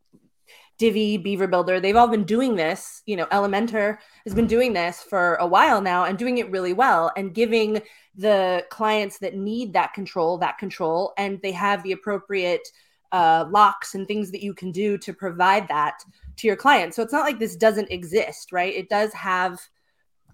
Divi, 0.76 1.16
Beaver 1.16 1.46
Builder, 1.46 1.78
they've 1.80 1.96
all 1.96 2.08
been 2.08 2.24
doing 2.24 2.56
this. 2.56 3.02
You 3.06 3.16
know, 3.16 3.26
Elementor 3.26 3.98
has 4.24 4.34
been 4.34 4.46
doing 4.46 4.72
this 4.72 5.02
for 5.02 5.36
a 5.36 5.46
while 5.46 5.80
now 5.80 6.04
and 6.04 6.18
doing 6.18 6.38
it 6.38 6.50
really 6.50 6.72
well 6.72 7.12
and 7.16 7.34
giving 7.34 7.80
the 8.16 8.64
clients 8.70 9.18
that 9.18 9.36
need 9.36 9.72
that 9.72 9.92
control 9.92 10.38
that 10.38 10.58
control, 10.58 11.12
and 11.16 11.40
they 11.42 11.52
have 11.52 11.82
the 11.82 11.92
appropriate 11.92 12.68
uh, 13.12 13.44
locks 13.50 13.94
and 13.94 14.06
things 14.08 14.30
that 14.32 14.42
you 14.42 14.52
can 14.54 14.72
do 14.72 14.98
to 14.98 15.12
provide 15.12 15.68
that 15.68 16.02
to 16.36 16.46
your 16.46 16.56
client. 16.56 16.94
So 16.94 17.02
it's 17.02 17.12
not 17.12 17.24
like 17.24 17.38
this 17.38 17.56
doesn't 17.56 17.90
exist, 17.90 18.50
right? 18.50 18.74
It 18.74 18.88
does 18.88 19.12
have, 19.12 19.60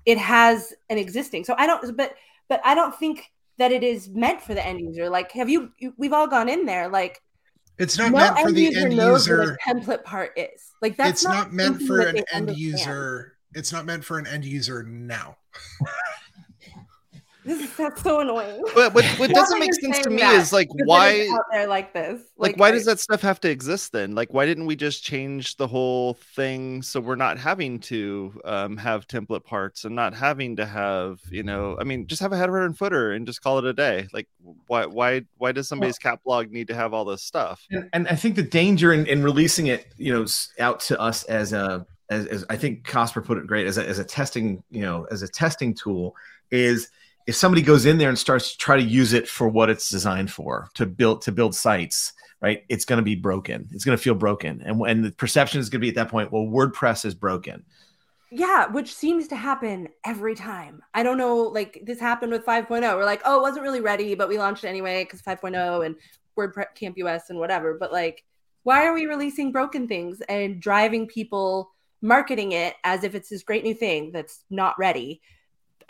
it 0.06 0.16
has 0.16 0.72
an 0.88 0.96
existing. 0.96 1.44
So 1.44 1.54
I 1.58 1.66
don't, 1.66 1.96
but 1.96 2.14
but 2.48 2.60
I 2.64 2.74
don't 2.74 2.94
think 2.94 3.30
that 3.58 3.70
it 3.70 3.84
is 3.84 4.08
meant 4.08 4.40
for 4.40 4.54
the 4.54 4.66
end 4.66 4.80
user. 4.80 5.08
Like, 5.08 5.32
have 5.32 5.48
you? 5.48 5.70
you 5.78 5.92
we've 5.98 6.14
all 6.14 6.26
gone 6.26 6.48
in 6.48 6.64
there, 6.64 6.88
like 6.88 7.20
It's 7.80 7.96
not 7.98 8.12
no 8.12 8.18
meant 8.18 8.38
for 8.38 8.52
the 8.52 8.76
end 8.76 8.96
knows 8.96 9.28
what 9.28 9.38
user. 9.38 9.58
a 9.66 9.68
template 9.68 10.04
part 10.04 10.32
is. 10.36 10.72
Like 10.82 10.96
that's 10.96 11.22
It's 11.22 11.24
not, 11.24 11.52
meant 11.52 11.80
for 11.82 12.00
an 12.00 12.18
end 12.18 12.26
understand. 12.32 12.58
user. 12.58 13.36
It's 13.54 13.72
not 13.72 13.86
meant 13.86 14.04
for 14.04 14.18
an 14.18 14.26
end 14.26 14.44
user 14.44 14.82
now. 14.82 15.38
This 17.50 17.76
that's 17.76 18.02
so 18.02 18.20
annoying. 18.20 18.62
But 18.74 18.94
what, 18.94 19.04
what 19.18 19.30
doesn't 19.30 19.58
make 19.58 19.74
sense 19.74 19.98
to 20.00 20.10
me 20.10 20.18
that, 20.18 20.34
is 20.34 20.52
like 20.52 20.68
why 20.84 21.10
it's 21.10 21.32
out 21.32 21.44
there 21.50 21.66
like 21.66 21.92
this? 21.92 22.20
like 22.36 22.56
why 22.56 22.70
does 22.70 22.84
that 22.84 23.00
stuff 23.00 23.20
have 23.20 23.40
to 23.40 23.50
exist 23.50 23.92
then 23.92 24.14
like 24.14 24.32
why 24.32 24.46
didn't 24.46 24.66
we 24.66 24.76
just 24.76 25.02
change 25.02 25.56
the 25.56 25.66
whole 25.66 26.14
thing 26.14 26.82
so 26.82 27.00
we're 27.00 27.16
not 27.16 27.38
having 27.38 27.78
to 27.78 28.40
um, 28.44 28.76
have 28.76 29.06
template 29.06 29.44
parts 29.44 29.84
and 29.84 29.94
not 29.94 30.14
having 30.14 30.56
to 30.56 30.64
have 30.64 31.20
you 31.30 31.42
know 31.42 31.76
i 31.80 31.84
mean 31.84 32.06
just 32.06 32.22
have 32.22 32.32
a 32.32 32.36
header 32.36 32.64
and 32.64 32.78
footer 32.78 33.12
and 33.12 33.26
just 33.26 33.42
call 33.42 33.58
it 33.58 33.64
a 33.64 33.72
day 33.72 34.06
like 34.12 34.28
why 34.66 34.86
why 34.86 35.22
why 35.36 35.52
does 35.52 35.68
somebody's 35.68 35.98
cat 35.98 36.18
blog 36.24 36.50
need 36.50 36.68
to 36.68 36.74
have 36.74 36.94
all 36.94 37.04
this 37.04 37.22
stuff 37.22 37.66
And, 37.70 37.88
and 37.92 38.08
I 38.08 38.16
think 38.16 38.36
the 38.36 38.42
danger 38.42 38.92
in, 38.92 39.06
in 39.06 39.22
releasing 39.22 39.68
it, 39.68 39.92
you 39.96 40.12
know, 40.12 40.26
out 40.58 40.80
to 40.80 41.00
us 41.00 41.24
as 41.24 41.52
a 41.52 41.86
as, 42.10 42.26
as 42.26 42.44
I 42.50 42.56
think 42.56 42.86
Cosper 42.86 43.24
put 43.24 43.38
it 43.38 43.46
great 43.46 43.66
as 43.66 43.78
a, 43.78 43.88
as 43.88 44.00
a 44.00 44.04
testing, 44.04 44.62
you 44.70 44.82
know, 44.82 45.06
as 45.10 45.22
a 45.22 45.28
testing 45.28 45.74
tool 45.74 46.14
is 46.50 46.88
if 47.30 47.36
somebody 47.36 47.62
goes 47.62 47.86
in 47.86 47.96
there 47.96 48.08
and 48.08 48.18
starts 48.18 48.50
to 48.50 48.58
try 48.58 48.76
to 48.76 48.82
use 48.82 49.12
it 49.12 49.28
for 49.28 49.48
what 49.48 49.70
it's 49.70 49.88
designed 49.88 50.32
for 50.32 50.68
to 50.74 50.84
build 50.84 51.22
to 51.22 51.30
build 51.30 51.54
sites, 51.54 52.12
right? 52.40 52.64
It's 52.68 52.84
going 52.84 52.96
to 52.96 53.04
be 53.04 53.14
broken. 53.14 53.68
It's 53.70 53.84
going 53.84 53.96
to 53.96 54.02
feel 54.02 54.16
broken, 54.16 54.60
and 54.64 54.80
and 54.82 55.04
the 55.04 55.12
perception 55.12 55.60
is 55.60 55.70
going 55.70 55.80
to 55.80 55.84
be 55.84 55.90
at 55.90 55.94
that 55.94 56.08
point, 56.10 56.32
well, 56.32 56.42
WordPress 56.42 57.04
is 57.04 57.14
broken. 57.14 57.64
Yeah, 58.32 58.66
which 58.66 58.92
seems 58.92 59.28
to 59.28 59.36
happen 59.36 59.88
every 60.04 60.34
time. 60.34 60.82
I 60.92 61.04
don't 61.04 61.18
know, 61.18 61.36
like 61.36 61.82
this 61.84 62.00
happened 62.00 62.32
with 62.32 62.44
5.0. 62.44 62.68
We're 62.96 63.04
like, 63.04 63.22
oh, 63.24 63.38
it 63.38 63.42
wasn't 63.42 63.62
really 63.62 63.80
ready, 63.80 64.16
but 64.16 64.28
we 64.28 64.38
launched 64.38 64.64
it 64.64 64.68
anyway 64.68 65.04
because 65.04 65.22
5.0 65.22 65.86
and 65.86 65.94
WordPress 66.36 66.74
Camp 66.74 66.98
US 66.98 67.30
and 67.30 67.38
whatever. 67.38 67.76
But 67.78 67.92
like, 67.92 68.24
why 68.64 68.86
are 68.86 68.94
we 68.94 69.06
releasing 69.06 69.52
broken 69.52 69.86
things 69.86 70.20
and 70.28 70.60
driving 70.60 71.06
people 71.06 71.70
marketing 72.02 72.52
it 72.52 72.74
as 72.82 73.04
if 73.04 73.14
it's 73.14 73.28
this 73.28 73.44
great 73.44 73.64
new 73.64 73.74
thing 73.74 74.10
that's 74.12 74.44
not 74.50 74.78
ready? 74.78 75.20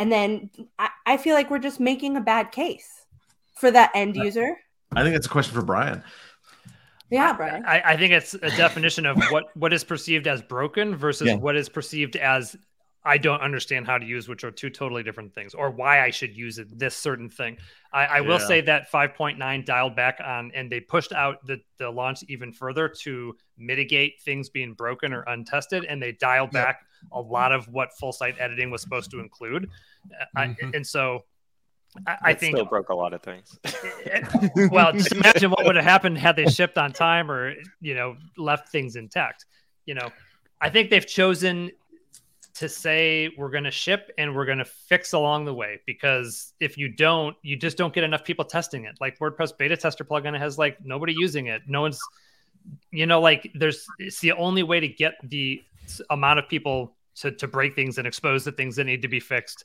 And 0.01 0.11
then 0.11 0.49
I, 0.79 0.89
I 1.05 1.17
feel 1.19 1.35
like 1.35 1.51
we're 1.51 1.59
just 1.59 1.79
making 1.79 2.17
a 2.17 2.23
bad 2.23 2.53
case 2.53 2.89
for 3.59 3.71
that 3.71 3.91
end 3.95 4.17
user. 4.17 4.57
I 4.97 5.03
think 5.03 5.15
that's 5.15 5.27
a 5.27 5.31
question 5.31 5.55
for 5.55 5.63
Brian. 5.63 6.03
Yeah, 7.11 7.35
Brian. 7.35 7.63
I, 7.67 7.83
I 7.85 7.97
think 7.99 8.15
it's 8.15 8.33
a 8.33 8.49
definition 8.57 9.05
of 9.05 9.19
what 9.31 9.55
what 9.57 9.75
is 9.75 9.85
perceived 9.85 10.27
as 10.27 10.41
broken 10.41 10.97
versus 10.97 11.27
Yeah. 11.29 11.35
what 11.35 11.55
is 11.55 11.69
perceived 11.69 12.17
as 12.17 12.57
I 13.05 13.19
don't 13.19 13.41
understand 13.43 13.87
how 13.87 13.99
to 13.99 14.07
use, 14.07 14.27
which 14.27 14.43
are 14.43 14.51
two 14.51 14.71
totally 14.71 15.03
different 15.03 15.35
things, 15.35 15.53
or 15.53 15.71
why 15.71 16.03
I 16.03 16.11
should 16.11 16.35
use 16.35 16.59
it, 16.59 16.79
this 16.79 16.95
certain 16.95 17.29
thing. 17.29 17.59
I, 17.93 18.07
I 18.07 18.21
will 18.23 18.39
Yeah. 18.39 18.47
say 18.47 18.61
that 18.63 18.91
5.9 18.91 19.65
dialed 19.67 19.97
back 19.97 20.19
on, 20.25 20.51
and 20.55 20.73
they 20.73 20.81
pushed 20.81 21.13
out 21.13 21.45
the, 21.47 21.61
the 21.79 21.91
launch 21.91 22.23
even 22.29 22.53
further 22.53 22.89
to 23.03 23.37
mitigate 23.61 24.21
things 24.23 24.49
being 24.49 24.73
broken 24.75 25.13
or 25.13 25.23
untested, 25.23 25.85
and 25.85 26.03
they 26.03 26.13
dialed 26.13 26.51
Yeah. 26.53 26.65
back 26.65 26.87
a 27.13 27.21
lot 27.21 27.53
of 27.53 27.67
what 27.69 27.97
full 27.99 28.13
site 28.13 28.37
editing 28.39 28.71
was 28.71 28.83
supposed 28.83 29.11
to 29.13 29.21
include. 29.21 29.69
Uh, 30.21 30.25
I, 30.37 30.47
Mhm. 30.49 30.75
and 30.75 30.87
so 30.87 31.25
I, 32.07 32.17
I 32.23 32.35
think 32.35 32.57
still 32.57 32.67
broke 32.67 32.89
a 32.91 32.95
lot 32.95 33.13
of 33.15 33.23
things. 33.23 33.59
well, 34.71 34.93
just 34.95 35.13
imagine 35.13 35.51
what 35.51 35.65
would 35.65 35.77
have 35.77 35.85
happened 35.85 36.19
had 36.19 36.37
they 36.37 36.47
shipped 36.47 36.79
on 36.79 36.93
time 36.93 37.31
or 37.31 37.55
you 37.81 37.95
know 37.95 38.17
left 38.37 38.69
things 38.71 38.97
intact. 38.97 39.47
You 39.87 39.95
know, 39.95 40.11
I 40.61 40.71
think 40.71 40.91
they've 40.91 41.07
chosen 41.07 41.71
to 42.55 42.69
say 42.69 43.31
we're 43.39 43.49
going 43.51 43.65
to 43.65 43.71
ship 43.71 44.11
and 44.19 44.35
we're 44.37 44.45
going 44.45 44.59
to 44.59 44.65
fix 44.65 45.15
along 45.15 45.47
the 45.47 45.55
way 45.55 45.81
because 45.87 46.53
if 46.61 46.77
you 46.77 46.89
don't, 46.95 47.35
you 47.43 47.57
just 47.57 47.79
don't 47.79 47.95
get 47.95 48.05
enough 48.05 48.25
people 48.25 48.45
testing 48.45 48.85
it. 48.85 48.97
Like 49.01 49.19
WordPress 49.19 49.57
beta 49.57 49.77
tester 49.77 50.05
plugin 50.05 50.39
has 50.39 50.59
like 50.59 50.77
nobody 50.85 51.15
using 51.17 51.47
it. 51.47 51.63
No 51.67 51.81
one's, 51.81 51.99
you 52.91 53.07
know, 53.07 53.21
like 53.21 53.51
there's 53.55 53.87
it's 53.99 54.21
the 54.21 54.33
only 54.33 54.63
way 54.63 54.81
to 54.81 54.89
get 54.89 55.15
the 55.23 55.63
amount 56.11 56.39
of 56.39 56.49
people 56.49 56.97
to 57.17 57.31
to 57.33 57.49
break 57.49 57.75
things 57.75 57.99
and 57.99 58.07
expose 58.07 58.45
the 58.45 58.53
things 58.53 58.77
that 58.77 58.85
need 58.85 59.03
to 59.03 59.09
be 59.09 59.21
fixed. 59.21 59.65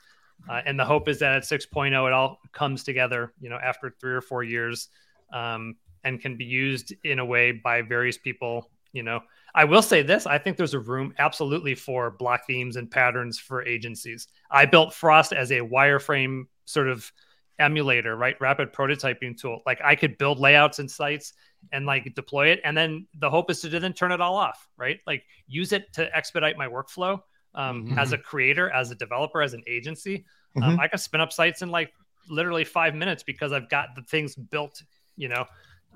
Uh, 0.49 0.61
and 0.65 0.79
the 0.79 0.85
hope 0.85 1.07
is 1.07 1.19
that 1.19 1.31
at 1.33 1.43
6.0 1.43 1.87
it 2.07 2.13
all 2.13 2.39
comes 2.51 2.83
together, 2.83 3.33
you 3.39 3.49
know, 3.49 3.55
after 3.55 3.95
three 4.01 4.13
or 4.13 4.21
four 4.21 4.43
years, 4.43 4.89
um, 5.31 5.75
and 6.03 6.21
can 6.21 6.35
be 6.35 6.43
used 6.43 6.93
in 7.05 7.19
a 7.19 7.25
way 7.25 7.51
by 7.53 7.81
various 7.81 8.17
people. 8.17 8.69
You 8.91 9.03
know, 9.03 9.21
I 9.53 9.65
will 9.65 9.81
say 9.81 10.01
this: 10.01 10.25
I 10.25 10.37
think 10.37 10.57
there's 10.57 10.73
a 10.73 10.79
room 10.79 11.13
absolutely 11.19 11.75
for 11.75 12.11
block 12.11 12.41
themes 12.47 12.75
and 12.75 12.89
patterns 12.89 13.39
for 13.39 13.65
agencies. 13.65 14.27
I 14.51 14.65
built 14.65 14.93
Frost 14.93 15.33
as 15.33 15.51
a 15.51 15.59
wireframe 15.59 16.43
sort 16.65 16.89
of 16.89 17.11
emulator, 17.59 18.15
right? 18.15 18.35
Rapid 18.39 18.73
prototyping 18.73 19.39
tool. 19.39 19.61
Like 19.65 19.79
I 19.83 19.95
could 19.95 20.17
build 20.17 20.39
layouts 20.39 20.79
and 20.79 20.89
sites 20.89 21.33
and 21.71 21.85
like 21.85 22.13
deploy 22.15 22.49
it, 22.49 22.61
and 22.63 22.75
then 22.77 23.07
the 23.19 23.29
hope 23.29 23.49
is 23.49 23.61
to 23.61 23.79
then 23.79 23.93
turn 23.93 24.11
it 24.11 24.21
all 24.21 24.35
off, 24.35 24.67
right? 24.77 24.99
Like 25.07 25.23
use 25.47 25.71
it 25.71 25.91
to 25.93 26.15
expedite 26.15 26.57
my 26.57 26.67
workflow 26.67 27.21
um, 27.55 27.87
Mhm. 27.87 27.97
as 27.97 28.11
a 28.11 28.17
creator, 28.17 28.69
as 28.71 28.91
a 28.91 28.95
developer, 28.95 29.41
as 29.41 29.53
an 29.53 29.63
agency. 29.67 30.25
Um, 30.61 30.79
I 30.79 30.87
can 30.87 30.99
spin 30.99 31.21
up 31.21 31.33
sites 31.33 31.61
in 31.61 31.69
like 31.69 31.91
literally 32.29 32.63
five 32.63 32.95
minutes 32.95 33.23
because 33.23 33.51
I've 33.51 33.69
got 33.69 33.95
the 33.95 34.01
things 34.03 34.35
built, 34.35 34.81
you 35.17 35.27
know, 35.29 35.45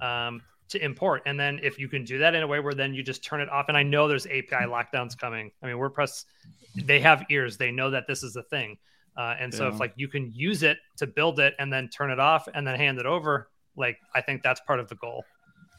um, 0.02 0.42
to 0.70 0.84
import. 0.84 1.24
And 1.26 1.40
then 1.40 1.60
if 1.64 1.80
you 1.80 1.88
can 1.88 2.04
do 2.04 2.20
that 2.20 2.36
in 2.36 2.44
a 2.44 2.48
way 2.48 2.60
where 2.60 2.74
then 2.74 2.94
you 2.94 3.02
just 3.04 3.24
turn 3.24 3.42
it 3.42 3.50
off, 3.50 3.70
and 3.70 3.78
I 3.78 3.84
know 3.84 4.08
there's 4.08 4.26
API 4.28 4.66
lockdowns 4.68 5.18
coming. 5.18 5.52
I 5.64 5.68
mean, 5.68 5.76
WordPress, 5.78 6.26
they 6.76 7.00
have 7.00 7.26
ears, 7.30 7.58
they 7.58 7.72
know 7.72 7.90
that 7.92 8.06
this 8.08 8.22
is 8.24 8.36
a 8.36 8.44
thing. 8.44 8.78
Uh, 9.20 9.36
and 9.40 9.54
so 9.54 9.66
Yeah. 9.66 9.70
if 9.70 9.82
like 9.82 9.94
you 9.98 10.08
can 10.08 10.32
use 10.34 10.64
it 10.64 10.80
to 10.98 11.08
build 11.08 11.40
it 11.42 11.54
and 11.60 11.74
then 11.74 11.90
turn 11.90 12.12
it 12.12 12.20
off 12.22 12.48
and 12.56 12.68
then 12.68 12.76
hand 12.78 13.00
it 13.00 13.08
over, 13.08 13.50
like 13.78 13.98
I 14.16 14.22
think 14.22 14.44
that's 14.44 14.62
part 14.62 14.80
of 14.80 14.90
the 14.90 14.96
goal. 14.96 15.26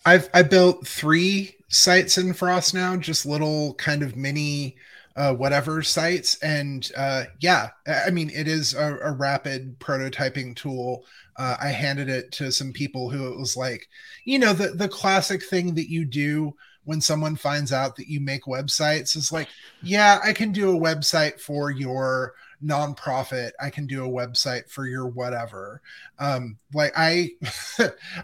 I've 0.05 0.31
I 0.35 0.43
built 0.43 0.87
three 0.87 1.57
sites 1.69 2.19
in 2.19 2.33
Frost 2.33 2.75
now, 2.75 2.97
just 2.97 3.27
little 3.27 3.75
kind 3.75 4.03
of 4.03 4.17
mini 4.17 4.77
uh, 5.17 5.35
whatever 5.35 5.83
sites, 5.83 6.39
and 6.43 6.91
uh, 6.97 7.25
yeah, 7.41 7.71
I 7.87 8.05
I 8.07 8.11
mean 8.11 8.31
it 8.31 8.49
is 8.49 8.75
a, 8.75 8.99
a 9.03 9.13
rapid 9.13 9.79
prototyping 9.79 10.57
tool. 10.57 11.05
Uh, 11.37 11.57
I 11.61 11.69
handed 11.69 12.09
it 12.09 12.33
to 12.33 12.53
some 12.53 12.73
people 12.73 13.11
who 13.11 13.33
it 13.33 13.39
was 13.39 13.57
like, 13.57 13.89
you 14.25 14.39
know, 14.39 14.53
the 14.55 14.69
the 14.69 14.89
classic 14.89 15.45
thing 15.45 15.75
that 15.75 15.91
you 15.91 16.05
do 16.07 16.55
when 16.85 17.01
someone 17.01 17.37
finds 17.37 17.73
out 17.73 17.97
that 17.97 18.09
you 18.09 18.21
make 18.21 18.45
websites 18.45 19.17
is 19.17 19.31
like, 19.33 19.49
yeah, 19.83 20.19
I 20.25 20.33
can 20.33 20.53
do 20.53 20.75
a 20.75 20.81
website 20.81 21.41
for 21.41 21.71
your 21.71 22.35
nonprofit. 22.65 23.53
I 23.61 23.71
can 23.71 23.87
do 23.87 24.05
a 24.05 24.09
website 24.09 24.69
for 24.71 24.87
your 24.87 25.07
whatever. 25.07 25.81
Um 26.19 26.59
like 26.75 26.93
i 26.97 27.31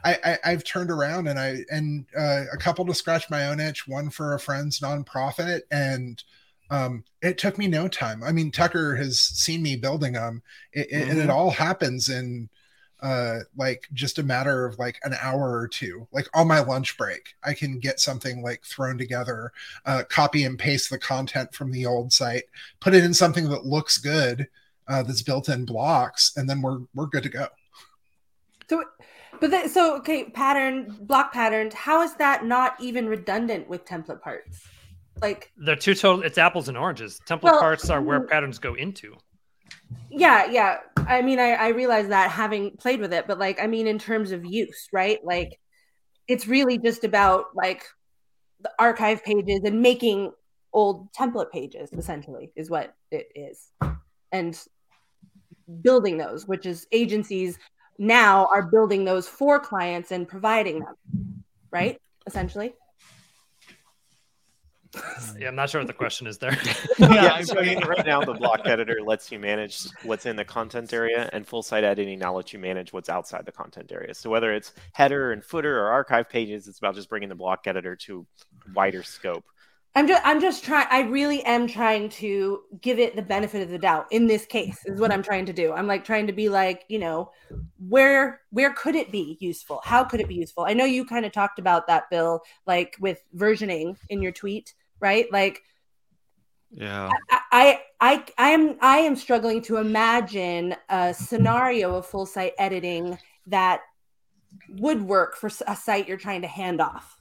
I, 0.05 0.19
I 0.25 0.38
i've 0.45 0.64
turned 0.64 0.90
around 0.90 1.26
and 1.28 1.38
i 1.38 1.64
and 1.71 2.07
uh, 2.16 2.45
a 2.52 2.57
couple 2.59 2.85
to 2.87 2.95
scratch 2.95 3.31
my 3.31 3.49
own 3.49 3.61
itch 3.61 3.88
one 3.88 4.11
for 4.11 4.35
a 4.35 4.40
friend's 4.40 4.81
nonprofit. 4.81 5.62
And 5.71 6.23
um 6.71 7.05
it 7.23 7.38
took 7.38 7.57
me 7.59 7.66
no 7.69 7.88
time. 7.88 8.23
I 8.23 8.33
mean 8.33 8.50
tucker 8.50 8.97
has 8.97 9.19
seen 9.21 9.62
me 9.62 9.76
building 9.76 10.12
them 10.14 10.43
it, 10.73 10.88
it- 10.90 11.09
and 11.09 11.19
it 11.19 11.31
all 11.31 11.50
happens 11.50 12.09
in 12.09 12.49
uh 13.03 13.41
like 13.57 13.88
just 13.93 14.19
a 14.19 14.23
matter 14.23 14.65
of 14.65 14.79
like 14.79 14.99
an 15.05 15.15
hour 15.21 15.59
or 15.59 15.69
two 15.69 16.07
like 16.12 16.26
on 16.35 16.49
my 16.49 16.61
lunch 16.61 16.97
break 16.97 17.35
i 17.45 17.53
can 17.53 17.79
get 17.79 18.00
something 18.00 18.43
like 18.43 18.65
thrown 18.65 18.97
together 18.97 19.53
uh 19.85 20.03
copy 20.09 20.45
and 20.45 20.59
paste 20.59 20.88
the 20.88 20.99
content 20.99 21.55
from 21.55 21.71
the 21.71 21.85
old 21.85 22.12
site 22.12 22.45
put 22.81 22.95
it 22.95 23.05
in 23.05 23.12
something 23.12 23.49
that 23.50 23.67
looks 23.67 23.99
good 23.99 24.49
uh 24.88 25.03
that's 25.03 25.23
built 25.23 25.49
in 25.49 25.65
blocks 25.67 26.33
and 26.37 26.49
then 26.49 26.62
we're 26.62 26.79
we're 26.95 27.07
good 27.07 27.23
to 27.23 27.29
go 27.29 27.47
So, 28.69 28.85
but 29.41 29.50
then, 29.50 29.69
so 29.69 29.97
okay, 29.99 30.25
pattern 30.25 30.97
block 31.00 31.33
patterns. 31.33 31.75
How 31.75 32.03
is 32.03 32.15
that 32.17 32.45
not 32.45 32.81
even 32.81 33.09
redundant 33.09 33.69
with 33.69 33.85
template 33.85 34.21
parts? 34.21 34.67
Like, 35.23 35.50
They're 35.57 35.76
two 35.76 35.95
total. 35.95 36.23
It's 36.25 36.38
apples 36.38 36.69
and 36.69 36.76
oranges. 36.76 37.21
Template 37.26 37.43
Well, 37.45 37.61
parts 37.61 37.88
are 37.91 38.03
where 38.03 38.21
mm. 38.21 38.29
patterns 38.29 38.59
go 38.59 38.75
into. 38.75 39.17
Yeah, 40.11 40.47
yeah. 40.50 40.78
I 40.97 41.23
mean, 41.23 41.38
I, 41.38 41.52
I 41.52 41.69
realize 41.69 42.09
that 42.09 42.31
having 42.31 42.76
played 42.76 43.00
with 43.00 43.12
it, 43.12 43.26
but 43.26 43.38
like, 43.38 43.61
I 43.61 43.66
mean, 43.66 43.87
in 43.87 43.99
terms 43.99 44.33
of 44.33 44.45
use, 44.45 44.88
right? 44.93 45.25
Like, 45.25 45.59
it's 46.26 46.47
really 46.47 46.78
just 46.78 47.05
about 47.05 47.47
like 47.55 47.85
the 48.61 48.71
archive 48.78 49.23
pages 49.25 49.61
and 49.64 49.81
making 49.81 50.33
old 50.73 51.12
template 51.12 51.50
pages. 51.50 51.90
Essentially, 51.93 52.52
is 52.57 52.71
what 52.71 52.95
it 53.11 53.28
is, 53.35 53.71
and 54.33 54.59
building 55.83 56.19
those, 56.19 56.47
which 56.47 56.66
is 56.66 56.87
agencies 56.93 57.59
now 57.99 58.47
are 58.47 58.62
building 58.62 59.05
those 59.05 59.28
for 59.28 59.59
clients 59.59 60.12
and 60.12 60.28
providing 60.28 60.81
them, 60.81 60.95
right? 61.71 62.00
Essentially. 62.26 62.75
Yeah, 65.38 65.49
I'm 65.49 65.55
not 65.55 65.69
sure 65.69 65.83
what 65.83 65.87
the 65.87 65.93
question 65.93 66.26
is 66.26 66.38
there. 66.38 66.57
yeah, 66.99 67.35
I 67.35 67.43
so 67.43 67.59
I 67.59 67.62
mean, 67.62 67.85
right 67.85 68.07
now 68.07 68.23
the 68.23 68.33
block 68.33 68.62
editor 68.65 69.00
lets 69.05 69.31
you 69.31 69.38
manage 69.38 69.87
what's 70.03 70.25
in 70.25 70.37
the 70.37 70.47
content 70.47 70.93
area, 70.95 71.29
and 71.33 71.47
full 71.47 71.62
site 71.62 71.85
editing 71.85 72.19
now 72.19 72.35
lets 72.37 72.53
you 72.55 72.59
manage 72.59 72.93
what's 72.93 73.11
outside 73.11 73.45
the 73.45 73.53
content 73.53 73.93
area. 73.93 74.15
So 74.15 74.31
whether 74.31 74.55
it's 74.55 74.73
header 74.93 75.33
and 75.33 75.45
footer 75.45 75.79
or 75.79 75.88
archive 75.88 76.31
pages, 76.31 76.69
it's 76.69 76.79
about 76.79 76.95
just 76.95 77.11
bringing 77.11 77.29
the 77.29 77.35
block 77.35 77.67
editor 77.67 77.97
to 77.97 78.26
wider 78.75 79.03
scope. 79.03 79.45
I'm 79.97 80.07
just 80.07 80.21
I'm 80.26 80.43
just 80.43 80.62
trying 80.62 80.87
I 80.91 81.00
really 81.09 81.43
am 81.45 81.67
trying 81.67 82.11
to 82.11 82.61
give 82.83 82.99
it 82.99 83.17
the 83.17 83.23
benefit 83.23 83.62
of 83.62 83.71
the 83.71 83.79
doubt 83.79 84.07
in 84.11 84.26
this 84.26 84.45
case 84.45 84.79
is 84.85 85.00
what 85.00 85.11
I'm 85.11 85.23
trying 85.23 85.47
to 85.47 85.55
do. 85.55 85.73
I'm 85.73 85.87
like 85.87 86.05
trying 86.05 86.26
to 86.26 86.35
be 86.35 86.50
like, 86.50 86.85
you 86.88 86.99
know, 86.99 87.31
where 87.79 88.43
where 88.50 88.75
could 88.75 88.95
it 88.95 89.11
be 89.11 89.38
useful? 89.41 89.81
How 89.83 90.05
could 90.05 90.21
it 90.21 90.29
be 90.29 90.35
useful? 90.35 90.65
I 90.65 90.75
know 90.75 90.85
you 90.85 91.07
kind 91.07 91.25
of 91.25 91.33
talked 91.33 91.59
about 91.59 91.87
that 91.87 92.11
bill 92.11 92.43
like 92.67 92.95
with 93.00 93.23
versioning 93.35 93.97
in 94.11 94.21
your 94.21 94.33
tweet, 94.33 94.75
right? 95.00 95.31
Like 95.33 95.62
Yeah. 96.71 97.11
I, 97.30 97.80
I 98.00 98.25
I 98.39 98.50
am 98.50 98.76
I 98.80 98.99
am 98.99 99.17
struggling 99.17 99.63
to 99.63 99.76
imagine 99.76 100.75
a 100.89 101.15
scenario 101.15 101.97
of 101.97 102.06
full 102.06 102.26
site 102.26 102.54
editing 102.59 103.19
that 103.47 103.80
would 104.69 105.02
work 105.02 105.37
for 105.37 105.50
a 105.67 105.76
site 105.76 106.09
you're 106.09 106.17
trying 106.17 106.43
to 106.43 106.49
hand 106.49 106.80
off. 106.80 107.21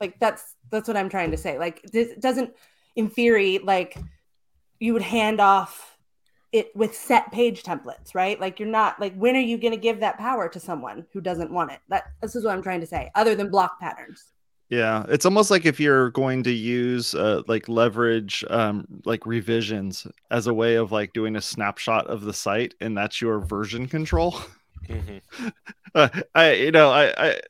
Like 0.00 0.18
that's 0.18 0.56
that's 0.70 0.88
what 0.88 0.96
I'm 0.96 1.08
trying 1.08 1.30
to 1.32 1.36
say. 1.36 1.58
Like 1.58 1.82
this 1.82 2.16
doesn't 2.18 2.54
in 2.96 3.08
theory 3.08 3.58
like 3.58 3.96
you 4.78 4.92
would 4.94 5.02
hand 5.02 5.40
off 5.40 5.98
it 6.52 6.74
with 6.74 6.96
set 6.96 7.30
page 7.30 7.62
templates, 7.62 8.14
right? 8.14 8.40
Like 8.40 8.58
you're 8.58 8.68
not 8.68 8.98
like 9.00 9.14
when 9.14 9.36
are 9.36 9.40
you 9.40 9.58
going 9.58 9.72
to 9.72 9.78
give 9.80 10.00
that 10.00 10.18
power 10.18 10.48
to 10.48 10.58
someone 10.58 11.06
who 11.12 11.20
doesn't 11.20 11.52
want 11.52 11.70
it? 11.70 11.80
That 11.88 12.04
this 12.20 12.34
is 12.34 12.44
what 12.44 12.52
I'm 12.52 12.62
trying 12.62 12.80
to 12.80 12.86
say. 12.86 13.10
Other 13.14 13.34
than 13.34 13.50
block 13.50 13.78
patterns. 13.78 14.32
Yeah, 14.70 15.04
it's 15.08 15.26
almost 15.26 15.50
like 15.50 15.66
if 15.66 15.80
you're 15.80 16.10
going 16.10 16.44
to 16.44 16.52
use 16.52 17.12
uh, 17.12 17.42
like 17.48 17.68
leverage 17.68 18.44
um, 18.48 18.86
like 19.04 19.26
revisions 19.26 20.06
as 20.30 20.46
a 20.46 20.54
way 20.54 20.76
of 20.76 20.92
like 20.92 21.12
doing 21.12 21.34
a 21.34 21.40
snapshot 21.40 22.06
of 22.06 22.20
the 22.22 22.32
site, 22.32 22.74
and 22.80 22.96
that's 22.96 23.20
your 23.20 23.40
version 23.40 23.88
control. 23.88 24.36
Mhm. 24.86 25.20
uh, 25.94 26.08
I 26.36 26.52
you 26.52 26.70
know 26.70 26.88
I, 26.90 27.12
I 27.18 27.40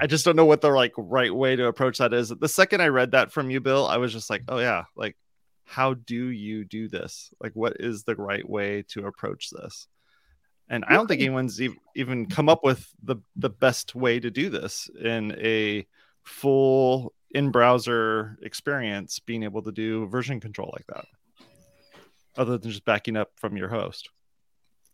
I 0.00 0.06
just 0.08 0.24
don't 0.24 0.34
know 0.34 0.44
what 0.46 0.60
the 0.60 0.70
like 0.70 0.94
right 0.96 1.32
way 1.32 1.54
to 1.54 1.66
approach 1.66 1.98
that 1.98 2.12
is. 2.12 2.30
The 2.30 2.48
second 2.48 2.80
I 2.82 2.88
read 2.88 3.12
that 3.12 3.30
from 3.30 3.50
you, 3.50 3.60
Bill, 3.60 3.86
I 3.86 3.98
was 3.98 4.12
just 4.12 4.28
like, 4.28 4.42
oh 4.48 4.58
yeah, 4.58 4.84
like 4.96 5.16
how 5.64 5.94
do 5.94 6.26
you 6.26 6.64
do 6.64 6.88
this? 6.88 7.30
Like 7.40 7.52
what 7.52 7.76
is 7.78 8.02
the 8.02 8.16
right 8.16 8.48
way 8.48 8.82
to 8.88 9.06
approach 9.06 9.50
this? 9.50 9.86
And 10.68 10.84
I 10.86 10.94
don't 10.94 11.06
think 11.06 11.22
anyone's 11.22 11.60
e- 11.62 11.78
even 11.94 12.26
come 12.26 12.48
up 12.48 12.64
with 12.64 12.84
the 13.02 13.16
the 13.36 13.48
best 13.50 13.94
way 13.94 14.18
to 14.18 14.30
do 14.30 14.50
this 14.50 14.90
in 15.00 15.36
a 15.38 15.86
full 16.28 17.12
in 17.32 17.50
browser 17.50 18.38
experience 18.42 19.18
being 19.18 19.42
able 19.42 19.62
to 19.62 19.72
do 19.72 20.06
version 20.06 20.40
control 20.40 20.72
like 20.72 20.86
that 20.86 21.04
other 22.36 22.56
than 22.58 22.70
just 22.70 22.84
backing 22.84 23.16
up 23.16 23.30
from 23.36 23.56
your 23.56 23.68
host 23.68 24.08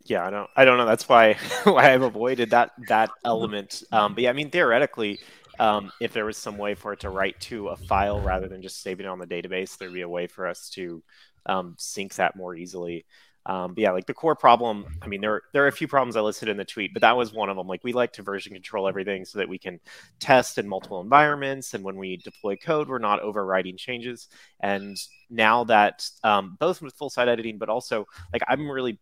Yeah, 0.06 0.26
I 0.26 0.30
don't. 0.30 0.50
I 0.54 0.64
don't 0.66 0.76
know. 0.76 0.84
That's 0.84 1.08
why 1.08 1.34
why 1.64 1.92
I've 1.94 2.02
avoided 2.02 2.50
that 2.50 2.72
that 2.88 3.10
element. 3.24 3.82
Um, 3.90 4.14
but 4.14 4.24
yeah, 4.24 4.30
I 4.30 4.34
mean, 4.34 4.50
theoretically, 4.50 5.18
um, 5.58 5.92
if 6.00 6.12
there 6.12 6.24
was 6.24 6.36
some 6.36 6.58
way 6.58 6.74
for 6.74 6.92
it 6.92 7.00
to 7.00 7.10
write 7.10 7.40
to 7.42 7.68
a 7.68 7.76
file 7.76 8.20
rather 8.20 8.48
than 8.48 8.60
just 8.60 8.82
saving 8.82 9.06
it 9.06 9.08
on 9.08 9.18
the 9.18 9.26
database, 9.26 9.78
there'd 9.78 9.94
be 9.94 10.02
a 10.02 10.08
way 10.08 10.26
for 10.26 10.46
us 10.46 10.68
to 10.70 11.02
um, 11.46 11.74
sync 11.78 12.14
that 12.16 12.36
more 12.36 12.54
easily. 12.54 13.06
Um, 13.46 13.74
but 13.74 13.82
yeah, 13.82 13.90
like 13.90 14.06
the 14.06 14.14
core 14.14 14.34
problem. 14.34 14.86
I 15.02 15.06
mean, 15.06 15.20
there 15.20 15.42
there 15.52 15.64
are 15.64 15.68
a 15.68 15.72
few 15.72 15.86
problems 15.86 16.16
I 16.16 16.20
listed 16.20 16.48
in 16.48 16.56
the 16.56 16.64
tweet, 16.64 16.92
but 16.94 17.02
that 17.02 17.16
was 17.16 17.32
one 17.32 17.50
of 17.50 17.56
them. 17.56 17.66
Like 17.66 17.84
we 17.84 17.92
like 17.92 18.12
to 18.14 18.22
version 18.22 18.52
control 18.52 18.88
everything 18.88 19.24
so 19.24 19.38
that 19.38 19.48
we 19.48 19.58
can 19.58 19.80
test 20.18 20.58
in 20.58 20.66
multiple 20.66 21.00
environments, 21.00 21.74
and 21.74 21.84
when 21.84 21.96
we 21.96 22.16
deploy 22.16 22.56
code, 22.56 22.88
we're 22.88 22.98
not 22.98 23.20
overwriting 23.22 23.76
changes. 23.76 24.28
And 24.60 24.96
now 25.28 25.64
that 25.64 26.08
um, 26.22 26.56
both 26.58 26.80
with 26.80 26.94
full 26.94 27.10
site 27.10 27.28
editing, 27.28 27.58
but 27.58 27.68
also 27.68 28.06
like 28.32 28.42
I'm 28.48 28.70
really 28.70 28.98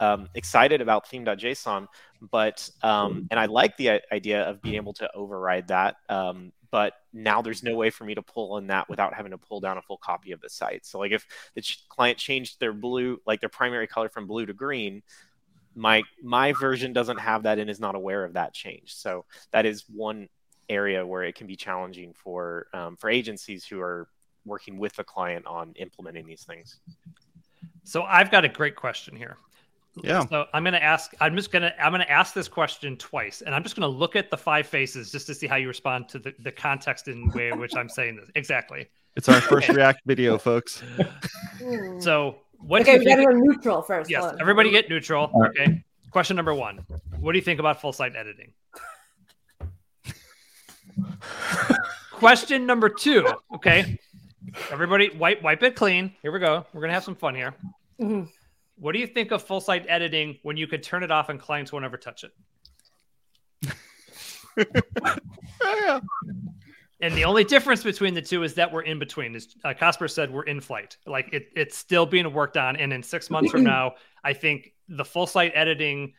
um, 0.00 0.28
excited 0.34 0.80
about 0.80 1.08
theme.json, 1.08 1.86
but 2.30 2.68
um, 2.82 3.28
and 3.30 3.38
I 3.38 3.46
like 3.46 3.76
the 3.76 4.00
idea 4.10 4.42
of 4.42 4.60
being 4.62 4.76
able 4.76 4.94
to 4.94 5.10
override 5.14 5.68
that. 5.68 5.96
Um, 6.08 6.52
but 6.72 6.94
now 7.12 7.42
there's 7.42 7.62
no 7.62 7.76
way 7.76 7.90
for 7.90 8.04
me 8.04 8.14
to 8.14 8.22
pull 8.22 8.56
in 8.56 8.66
that 8.68 8.88
without 8.88 9.12
having 9.14 9.30
to 9.30 9.38
pull 9.38 9.60
down 9.60 9.76
a 9.76 9.82
full 9.82 9.98
copy 9.98 10.32
of 10.32 10.40
the 10.40 10.48
site. 10.48 10.84
So 10.86 10.98
like 10.98 11.12
if 11.12 11.24
the 11.54 11.62
client 11.90 12.18
changed 12.18 12.58
their 12.58 12.72
blue, 12.72 13.20
like 13.26 13.40
their 13.40 13.50
primary 13.50 13.86
color 13.86 14.08
from 14.08 14.26
blue 14.26 14.46
to 14.46 14.54
green, 14.54 15.02
my 15.74 16.02
my 16.22 16.52
version 16.52 16.92
doesn't 16.92 17.18
have 17.18 17.44
that 17.44 17.58
and 17.58 17.70
is 17.70 17.78
not 17.78 17.94
aware 17.94 18.24
of 18.24 18.32
that 18.32 18.54
change. 18.54 18.94
So 18.94 19.26
that 19.52 19.66
is 19.66 19.84
one 19.88 20.28
area 20.68 21.06
where 21.06 21.24
it 21.24 21.34
can 21.34 21.46
be 21.46 21.56
challenging 21.56 22.14
for 22.14 22.66
um, 22.72 22.96
for 22.96 23.10
agencies 23.10 23.66
who 23.66 23.78
are 23.80 24.08
working 24.46 24.78
with 24.78 24.94
the 24.96 25.04
client 25.04 25.46
on 25.46 25.74
implementing 25.76 26.26
these 26.26 26.44
things. 26.44 26.78
So 27.84 28.02
I've 28.02 28.30
got 28.30 28.46
a 28.46 28.48
great 28.48 28.76
question 28.76 29.14
here. 29.14 29.36
Yeah. 29.96 30.24
So 30.26 30.46
I'm 30.54 30.64
gonna 30.64 30.78
ask. 30.78 31.12
I'm 31.20 31.36
just 31.36 31.50
gonna. 31.52 31.72
I'm 31.78 31.92
gonna 31.92 32.04
ask 32.04 32.32
this 32.32 32.48
question 32.48 32.96
twice, 32.96 33.42
and 33.42 33.54
I'm 33.54 33.62
just 33.62 33.76
gonna 33.76 33.88
look 33.88 34.16
at 34.16 34.30
the 34.30 34.36
five 34.38 34.66
faces 34.66 35.12
just 35.12 35.26
to 35.26 35.34
see 35.34 35.46
how 35.46 35.56
you 35.56 35.68
respond 35.68 36.08
to 36.10 36.18
the, 36.18 36.34
the 36.38 36.50
context 36.52 37.08
and 37.08 37.32
way 37.34 37.48
in 37.50 37.58
which 37.58 37.76
I'm 37.76 37.88
saying 37.90 38.16
this. 38.16 38.30
Exactly. 38.34 38.88
it's 39.16 39.28
our 39.28 39.40
first 39.40 39.68
react 39.68 40.00
video 40.06 40.38
folks 40.38 40.82
So 42.00 42.36
what? 42.58 42.80
okay, 42.82 42.94
do 42.94 43.04
we 43.04 43.10
you 43.10 43.16
gotta 43.16 43.24
go 43.24 43.38
neutral 43.38 43.82
first. 43.82 44.08
Yes. 44.08 44.22
Hold 44.22 44.34
on. 44.34 44.40
Everybody 44.40 44.70
get 44.70 44.88
neutral. 44.88 45.30
All 45.34 45.40
right. 45.42 45.50
Okay. 45.60 45.84
Question 46.10 46.36
number 46.36 46.54
one. 46.54 46.78
What 47.20 47.32
do 47.32 47.38
you 47.38 47.44
think 47.44 47.60
about 47.60 47.80
full 47.80 47.92
site 47.92 48.16
editing? 48.16 48.52
Question 52.12 52.66
number 52.66 52.88
two. 52.88 53.26
Okay. 53.54 53.98
Everybody 54.70 55.10
wipe 55.10 55.42
wipe 55.42 55.62
it 55.62 55.74
clean. 55.76 56.14
Here 56.22 56.32
we 56.32 56.38
go. 56.38 56.64
We're 56.72 56.80
gonna 56.80 56.92
have 56.92 57.04
some 57.04 57.16
fun 57.16 57.34
here. 57.34 57.54
Mhm. 58.00 58.28
What 58.82 58.94
do 58.94 58.98
you 58.98 59.06
think 59.06 59.30
of 59.30 59.44
full 59.44 59.60
site 59.60 59.86
editing 59.88 60.38
when 60.42 60.56
you 60.56 60.66
could 60.66 60.82
turn 60.82 61.04
it 61.04 61.12
off 61.12 61.28
and 61.28 61.38
clients 61.38 61.72
won't 61.72 61.84
ever 61.84 61.96
touch 61.96 62.24
it? 62.24 62.32
yeah. 65.64 66.00
And 67.00 67.14
the 67.14 67.24
only 67.24 67.44
difference 67.44 67.84
between 67.84 68.12
the 68.12 68.22
two 68.22 68.42
is 68.42 68.54
that 68.54 68.72
we're 68.72 68.82
in 68.82 68.98
between. 68.98 69.36
As 69.36 69.54
uh, 69.64 69.72
Cosper 69.72 70.10
said, 70.10 70.32
we're 70.32 70.42
in 70.42 70.60
flight. 70.60 70.96
Like 71.06 71.32
it, 71.32 71.50
it's 71.54 71.76
still 71.76 72.06
being 72.06 72.32
worked 72.32 72.56
on. 72.56 72.74
And 72.74 72.92
in 72.92 73.04
six 73.04 73.30
months 73.30 73.52
from 73.52 73.62
now, 73.74 73.94
I 74.24 74.32
think 74.32 74.72
the 74.88 75.04
full 75.04 75.28
site 75.28 75.52
editing 75.54 76.14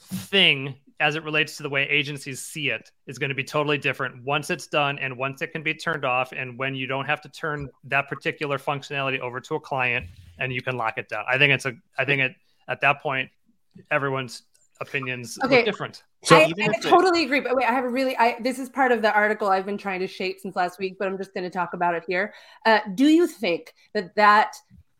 thing 0.00 0.76
as 1.02 1.16
it 1.16 1.24
relates 1.24 1.56
to 1.56 1.62
the 1.64 1.68
way 1.68 1.82
agencies 1.90 2.40
see 2.40 2.70
it 2.70 2.90
is 3.06 3.18
going 3.18 3.28
to 3.28 3.34
be 3.34 3.42
totally 3.44 3.76
different 3.76 4.24
once 4.24 4.48
it's 4.50 4.68
done 4.68 4.98
and 5.00 5.16
once 5.16 5.42
it 5.42 5.48
can 5.48 5.62
be 5.62 5.74
turned 5.74 6.04
off 6.04 6.32
and 6.32 6.56
when 6.58 6.74
you 6.74 6.86
don't 6.86 7.06
have 7.06 7.20
to 7.20 7.28
turn 7.28 7.68
that 7.84 8.08
particular 8.08 8.56
functionality 8.56 9.18
over 9.18 9.40
to 9.40 9.56
a 9.56 9.60
client 9.60 10.06
and 10.38 10.52
you 10.52 10.62
can 10.62 10.76
lock 10.76 10.96
it 10.98 11.08
down. 11.08 11.24
I 11.28 11.36
think 11.38 11.52
it's 11.52 11.66
a 11.66 11.72
I 11.98 12.04
think 12.04 12.22
it 12.22 12.32
at 12.68 12.80
that 12.80 13.02
point 13.02 13.28
everyone's 13.90 14.42
opinions 14.80 15.38
Okay. 15.44 15.56
look 15.56 15.64
different. 15.64 16.02
So 16.24 16.36
I, 16.36 16.40
I 16.42 16.44
if 16.56 16.76
it- 16.76 16.82
totally 16.82 17.24
agree. 17.24 17.40
But 17.40 17.56
wait, 17.56 17.66
I 17.68 17.72
have 17.72 17.84
a 17.84 17.88
really, 17.88 18.16
I 18.16 18.36
this 18.40 18.58
is 18.60 18.68
part 18.68 18.92
of 18.92 19.02
the 19.02 19.12
article 19.12 19.48
I've 19.48 19.66
been 19.66 19.78
trying 19.78 20.00
to 20.00 20.06
shape 20.06 20.38
since 20.40 20.54
last 20.56 20.78
week, 20.78 20.96
but 20.98 21.08
I'm 21.08 21.18
just 21.18 21.34
going 21.34 21.44
to 21.44 21.50
talk 21.50 21.74
about 21.74 21.94
it 21.94 22.04
here. 22.06 22.32
Uh, 22.64 22.78
do 22.94 23.06
you 23.06 23.26
think 23.26 23.74
that 23.94 24.14
that 24.14 24.54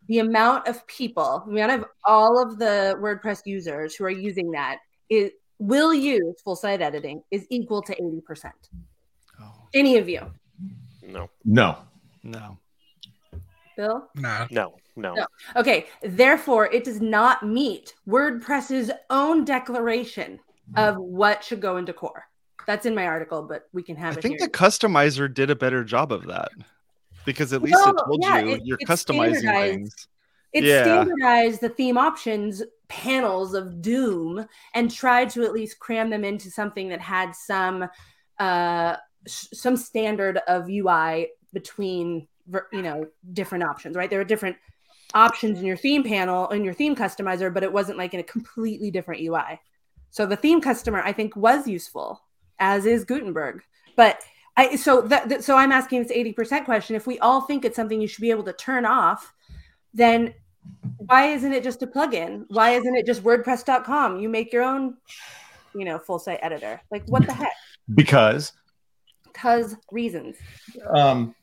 the 0.09 0.19
amount 0.19 0.67
of 0.67 0.85
people, 0.89 1.45
the 1.47 1.53
amount 1.61 1.81
of 1.81 1.89
all 2.05 2.43
of 2.43 2.59
the 2.59 2.97
WordPress 3.01 3.43
users 3.47 3.95
who 3.95 4.05
are 4.05 4.11
using 4.11 4.51
that 4.51 4.79
is 5.09 5.31
will 5.63 5.95
use 5.95 6.41
full 6.43 6.57
site 6.57 6.83
editing 6.83 7.23
is 7.31 7.47
equal 7.51 7.83
to 7.83 7.95
80%? 7.95 8.53
Oh, 9.41 9.45
Any 9.75 9.97
of 9.99 10.09
you, 10.09 10.21
No, 11.07 11.31
no. 11.45 11.79
no. 12.23 12.59
Bill? 13.77 14.09
Nah. 14.17 14.47
no, 14.51 14.75
no. 14.97 15.15
No. 15.15 15.27
Okay, 15.57 15.87
therefore, 16.03 16.67
it 16.67 16.85
does 16.85 17.01
not 17.01 17.43
meet 17.47 17.95
WordPress's 18.07 18.91
own 19.09 19.45
declaration 19.45 20.39
of 20.77 20.97
what 20.99 21.43
should 21.43 21.61
go 21.63 21.77
into 21.79 21.93
core. 21.93 22.25
That's 22.67 22.87
in 22.87 22.95
my 22.95 23.07
article, 23.07 23.43
but 23.43 23.69
we 23.73 23.83
can 23.83 23.97
have 23.97 24.13
it. 24.15 24.19
I 24.19 24.21
think 24.21 24.39
here. 24.39 24.47
the 24.47 24.53
customizer 24.53 25.33
did 25.33 25.51
a 25.51 25.57
better 25.57 25.83
job 25.85 26.13
of 26.13 26.27
that 26.27 26.51
because 27.25 27.53
at 27.53 27.63
least 27.63 27.75
Well, 27.75 27.91
it 27.91 27.97
told 28.07 28.23
yeah, 28.23 28.41
you 28.41 28.51
it- 28.57 28.63
you're 28.65 28.79
customizing 28.87 29.51
things. 29.51 30.09
It 30.53 30.65
Yeah. 30.65 30.83
standardized 30.83 31.61
the 31.61 31.69
theme 31.69 31.97
options 31.99 32.63
panels 32.89 33.55
of 33.55 33.81
Doom 33.81 34.47
and 34.75 34.91
tried 34.91 35.31
to 35.31 35.43
at 35.45 35.53
least 35.53 35.79
cram 35.79 36.11
them 36.11 36.25
into 36.25 36.51
something 36.51 36.89
that 36.91 37.01
had 37.01 37.35
some 37.35 37.89
uh, 38.39 38.97
s- 39.27 39.49
some 39.53 39.77
standard 39.77 40.39
of 40.49 40.69
UI 40.69 41.29
between 41.53 42.27
you 42.73 42.83
know 42.83 43.07
different 43.33 43.65
options. 43.65 43.97
Right, 43.97 44.11
there 44.11 44.21
are 44.21 44.25
different 44.25 44.57
options 45.15 45.59
in 45.59 45.67
your 45.67 45.77
theme 45.77 46.03
panel 46.03 46.49
in 46.51 46.65
your 46.65 46.75
theme 46.75 46.97
customizer, 46.97 47.53
but 47.53 47.63
it 47.63 47.73
wasn't 47.73 47.99
like 47.99 48.15
in 48.15 48.21
a 48.21 48.25
completely 48.25 48.91
different 48.91 49.23
UI. 49.23 49.61
So 50.11 50.27
the 50.27 50.37
theme 50.37 50.61
customer, 50.61 51.01
I 51.03 51.13
think, 51.13 51.35
was 51.37 51.67
useful, 51.69 52.21
as 52.59 52.85
is 52.85 53.05
Gutenberg. 53.05 53.63
But 53.97 54.21
I 54.57 54.77
so 54.77 55.01
that, 55.03 55.29
that- 55.31 55.45
so 55.45 55.57
I'm 55.57 55.73
asking 55.73 56.03
this 56.03 56.13
80% 56.13 56.65
question. 56.67 56.97
If 56.97 57.07
we 57.07 57.19
all 57.21 57.43
think 57.43 57.65
it's 57.65 57.77
something 57.77 58.01
you 58.01 58.09
should 58.09 58.21
be 58.23 58.31
able 58.31 58.45
to 58.45 58.53
turn 58.53 58.85
off, 58.85 59.33
then 59.95 60.35
why 61.07 61.27
isn't 61.29 61.53
it 61.53 61.63
just 61.65 61.83
a 61.83 61.87
plugin? 61.87 62.45
Why 62.49 62.71
isn't 62.71 62.97
it 62.97 63.07
just 63.07 63.23
WordPress.com? 63.23 64.21
You 64.21 64.29
make 64.29 64.53
your 64.53 64.63
own, 64.63 64.97
you 65.75 65.85
know, 65.85 65.99
full 65.99 66.19
site 66.19 66.39
editor. 66.43 66.81
Like 66.91 67.05
what 67.07 67.27
the 67.27 67.33
heck? 67.33 67.53
Because 67.95 68.53
Because 69.33 69.77
reasons. 69.91 70.37
um 70.95 71.35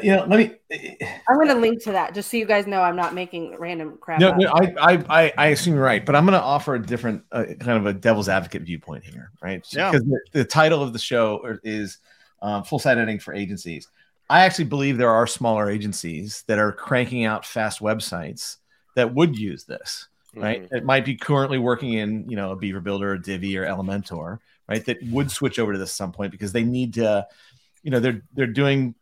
you 0.00 0.16
know, 0.16 0.24
let 0.26 0.38
me 0.38 1.08
I'm 1.28 1.36
going 1.36 1.48
to 1.48 1.54
link 1.54 1.82
to 1.84 1.92
that 1.92 2.14
just 2.14 2.30
so 2.30 2.38
you 2.38 2.46
guys 2.46 2.66
know 2.66 2.80
I'm 2.80 2.96
not 2.96 3.14
making 3.14 3.56
random 3.58 3.98
crap. 4.00 4.20
No, 4.20 4.30
up. 4.30 4.38
no 4.38 4.48
I, 4.48 4.74
I, 4.80 5.04
I, 5.08 5.32
I 5.36 5.46
assume 5.48 5.74
you're 5.74 5.82
right, 5.82 6.04
but 6.04 6.16
I'm 6.16 6.24
going 6.24 6.38
to 6.38 6.42
offer 6.42 6.74
a 6.76 6.82
different 6.82 7.24
uh, 7.30 7.44
kind 7.60 7.76
of 7.76 7.86
a 7.86 7.92
devil's 7.92 8.28
advocate 8.28 8.62
viewpoint 8.62 9.04
here, 9.04 9.30
right? 9.42 9.62
Yeah. 9.70 9.90
Because 9.90 10.06
the, 10.06 10.20
the 10.32 10.44
title 10.44 10.82
of 10.82 10.94
the 10.94 10.98
show 10.98 11.58
is 11.62 11.98
um, 12.40 12.64
full 12.64 12.78
site 12.78 12.96
editing 12.96 13.18
for 13.18 13.34
agencies. 13.34 13.88
I 14.30 14.44
actually 14.44 14.64
believe 14.66 14.96
there 14.96 15.10
are 15.10 15.26
smaller 15.26 15.68
agencies 15.70 16.44
that 16.46 16.58
are 16.58 16.72
cranking 16.72 17.24
out 17.24 17.44
fast 17.44 17.80
websites 17.80 18.56
that 18.96 19.14
would 19.14 19.36
use 19.38 19.64
this, 19.64 20.08
right? 20.34 20.62
Mhm. 20.70 20.76
It 20.76 20.84
might 20.84 21.04
be 21.04 21.16
currently 21.16 21.58
working 21.58 21.94
in, 21.94 22.28
you 22.28 22.36
know, 22.36 22.52
a 22.52 22.56
Beaver 22.56 22.80
Builder 22.80 23.12
or 23.12 23.18
Divi 23.18 23.56
or 23.58 23.66
Elementor, 23.66 24.38
right? 24.68 24.84
That 24.86 25.02
would 25.10 25.30
switch 25.30 25.58
over 25.58 25.72
to 25.72 25.78
this 25.78 25.90
at 25.90 25.96
some 25.96 26.12
point 26.12 26.32
because 26.32 26.52
they 26.52 26.64
need 26.64 26.94
to, 26.94 27.26
you 27.82 27.90
know, 27.90 28.00
they're 28.00 28.22
they're 28.34 28.46
doing 28.46 28.94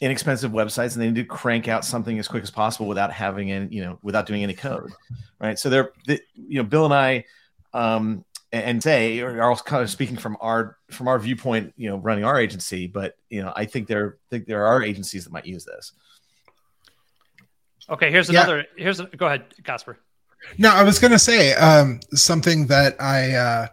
inexpensive 0.00 0.52
websites 0.52 0.92
and 0.92 1.02
they 1.02 1.06
need 1.06 1.14
to 1.14 1.24
crank 1.24 1.68
out 1.68 1.84
something 1.84 2.18
as 2.18 2.28
quick 2.28 2.42
as 2.42 2.50
possible 2.50 2.86
without 2.86 3.10
having 3.10 3.50
any, 3.50 3.74
you 3.74 3.82
know, 3.82 3.98
without 4.02 4.26
doing 4.26 4.42
any 4.42 4.52
code, 4.52 4.92
right? 5.40 5.58
So 5.58 5.70
they're, 5.70 5.90
the, 6.06 6.20
you 6.34 6.62
know, 6.62 6.68
Bill 6.68 6.84
and 6.84 6.92
I, 6.92 7.24
um, 7.72 8.22
and 8.64 8.82
say 8.82 9.20
are 9.20 9.42
also 9.42 9.64
kind 9.64 9.82
of 9.82 9.90
speaking 9.90 10.16
from 10.16 10.36
our 10.40 10.76
from 10.90 11.08
our 11.08 11.18
viewpoint, 11.18 11.74
you 11.76 11.88
know, 11.88 11.96
running 11.96 12.24
our 12.24 12.40
agency, 12.40 12.86
but 12.86 13.16
you 13.30 13.42
know, 13.42 13.52
I 13.56 13.64
think 13.64 13.88
there 13.88 14.18
think 14.30 14.46
there 14.46 14.66
are 14.66 14.82
agencies 14.82 15.24
that 15.24 15.32
might 15.32 15.46
use 15.46 15.64
this. 15.64 15.92
Okay, 17.88 18.10
here's 18.10 18.28
Yeah. 18.28 18.42
another. 18.42 18.64
Here's 18.76 19.00
a, 19.00 19.06
go 19.06 19.26
ahead, 19.26 19.44
Cosper. 19.62 19.96
No, 20.58 20.70
I 20.70 20.82
was 20.82 20.98
gonna 20.98 21.18
say 21.18 21.54
um, 21.54 22.00
something 22.14 22.66
that 22.66 23.00
I 23.00 23.32
uh, 23.34 23.66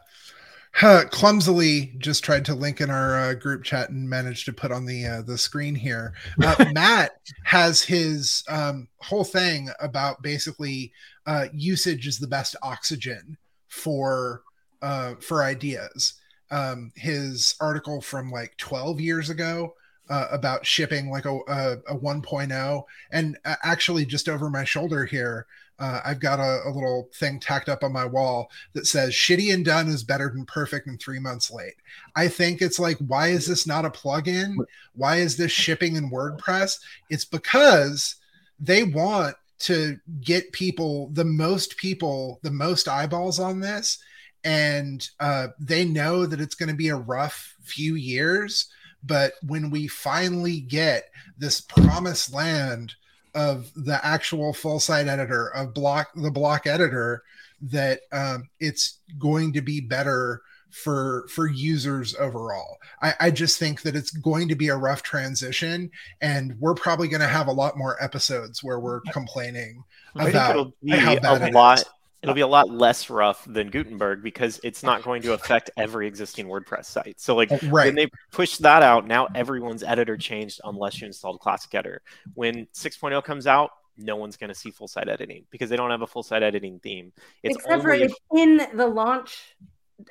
huh, 0.74 1.06
clumsily 1.12 1.94
just 1.98 2.24
tried 2.24 2.46
to 2.46 2.56
link 2.56 2.82
in 2.82 2.90
our 2.90 3.18
uh, 3.20 3.34
group 3.34 3.64
chat 3.64 3.90
and 3.90 4.10
managed 4.10 4.46
to 4.46 4.54
put 4.54 4.72
on 4.72 4.86
the 4.86 5.06
uh, 5.06 5.22
the 5.24 5.38
screen 5.38 5.76
here. 5.76 6.14
Uh, 6.44 6.66
Matt 6.74 7.14
has 7.44 7.82
his 7.82 8.44
um, 8.50 8.88
whole 8.98 9.24
thing 9.24 9.70
about 9.80 10.22
basically 10.22 10.92
uh, 11.26 11.48
usage 11.54 12.08
is 12.08 12.20
the 12.20 12.28
best 12.28 12.56
oxygen 12.62 13.38
for 13.68 14.44
uh, 14.84 15.16
for 15.16 15.44
ideas. 15.44 16.14
Um, 16.52 16.92
his 16.96 17.56
article 17.60 18.00
from 18.00 18.30
like 18.30 18.56
12 18.58 19.00
years 19.00 19.32
ago 19.32 19.74
uh, 20.10 20.28
about 20.30 20.68
shipping 20.68 21.10
like 21.10 21.26
a, 21.26 21.34
a, 21.48 21.72
a 21.88 21.98
1.0 21.98 22.84
and 23.12 23.38
actually 23.44 24.06
just 24.06 24.30
over 24.30 24.52
my 24.52 24.64
shoulder 24.64 25.06
here 25.06 25.48
uh, 25.80 26.00
I've 26.06 26.20
got 26.20 26.40
a, 26.40 26.62
a 26.66 26.72
little 26.72 27.10
thing 27.14 27.40
tacked 27.40 27.70
up 27.70 27.84
on 27.84 27.92
my 27.92 28.06
wall 28.06 28.52
that 28.74 28.86
says 28.86 29.12
shitty 29.14 29.54
and 29.54 29.66
done 29.66 29.88
is 29.88 30.04
better 30.04 30.30
than 30.30 30.46
perfect 30.46 30.88
and 30.88 31.00
three 31.00 31.20
months 31.20 31.52
late. 31.52 31.76
I 32.16 32.28
think 32.28 32.62
it's 32.62 32.80
like, 32.80 32.98
why 33.00 33.30
is 33.30 33.48
this 33.48 33.66
not 33.66 33.86
a 33.86 33.90
plugin? 33.90 34.56
Why 34.94 35.18
is 35.18 35.36
this 35.36 35.52
shipping 35.52 35.96
in 35.96 36.12
WordPress? 36.12 36.80
It's 37.10 37.26
because 37.26 38.16
they 38.60 38.84
want 38.84 39.36
to 39.60 39.98
get 40.22 40.52
people, 40.52 41.10
the 41.14 41.26
most 41.26 41.78
people, 41.78 42.40
the 42.44 42.52
most 42.52 42.88
eyeballs 42.88 43.40
on 43.40 43.60
this. 43.60 43.98
And 44.44 45.08
uh, 45.20 45.48
they 45.60 45.86
know 45.86 46.26
that 46.26 46.42
it's 46.42 46.56
going 46.56 46.70
to 46.70 46.76
be 46.76 46.90
a 46.90 46.96
rough 46.96 47.56
few 47.62 47.96
years. 47.96 48.68
But 49.04 49.34
when 49.46 49.70
we 49.70 49.88
finally 49.88 50.60
get 50.60 51.10
this 51.38 51.62
promised 51.62 52.34
land 52.34 52.96
of 53.36 53.72
the 53.76 54.04
actual 54.06 54.54
full 54.54 54.80
site 54.80 55.08
editor 55.08 55.48
of 55.48 55.74
block 55.74 56.10
the 56.16 56.32
block 56.32 56.68
editor 56.68 57.24
that 57.62 58.02
um, 58.12 58.50
it's 58.60 59.00
going 59.18 59.54
to 59.54 59.62
be 59.62 59.80
better 59.80 60.42
for 60.70 61.26
for 61.30 61.48
users 61.48 62.16
overall 62.16 62.78
I, 63.02 63.14
I 63.20 63.32
just 63.32 63.60
think 63.60 63.84
that 63.84 63.96
it's 63.96 64.10
going 64.10 64.48
to 64.50 64.56
be 64.56 64.70
a 64.70 64.76
rough 64.76 65.04
transition 65.04 65.92
and 66.22 66.56
we're 66.60 66.74
probably 66.74 67.08
going 67.08 67.22
to 67.22 67.28
have 67.28 67.48
a 67.48 67.52
lot 67.52 67.78
more 67.78 68.02
episodes 68.04 68.64
where 68.64 68.80
we're 68.80 69.02
complaining 69.12 69.84
I 70.16 70.24
think 70.24 70.36
about 70.36 70.52
it'll 70.52 70.74
be 70.84 70.92
how 70.92 71.20
bad 71.20 71.42
a 71.42 71.52
lot. 71.52 71.80
is. 71.80 71.86
It'll 72.24 72.34
be 72.34 72.42
a 72.42 72.48
lot 72.48 72.70
less 72.70 73.10
rough 73.10 73.46
than 73.46 73.70
Gutenberg 73.70 74.24
because 74.24 74.60
it's 74.64 74.82
not 74.82 75.04
going 75.04 75.22
to 75.24 75.34
affect 75.34 75.70
every 75.78 76.08
existing 76.08 76.48
WordPress 76.48 76.86
site. 76.86 77.20
So, 77.20 77.36
like 77.36 77.50
when 77.50 77.72
right 77.72 77.94
they 77.94 78.08
push 78.32 78.58
that 78.58 78.82
out, 78.82 79.06
now 79.06 79.28
everyone's 79.36 79.84
editor 79.84 80.16
changed 80.16 80.62
unless 80.64 81.02
you 81.02 81.08
installed 81.08 81.42
Classic 81.42 81.76
Editor. 81.76 82.02
When 82.34 82.66
6.0 82.74 83.22
comes 83.26 83.46
out, 83.46 83.72
no 83.98 84.16
one's 84.16 84.38
going 84.38 84.48
to 84.48 84.56
see 84.56 84.72
full 84.72 84.88
site 84.88 85.10
editing 85.10 85.44
because 85.52 85.70
they 85.70 85.76
don't 85.76 85.92
have 85.92 86.02
a 86.02 86.08
full 86.08 86.24
site 86.24 86.44
editing 86.44 86.80
theme. 86.80 87.12
It's 87.44 87.58
Except 87.58 87.84
for 87.84 87.92
only 87.92 88.06
it's 88.06 88.16
in 88.36 88.62
the 88.74 88.88
launch 88.88 89.56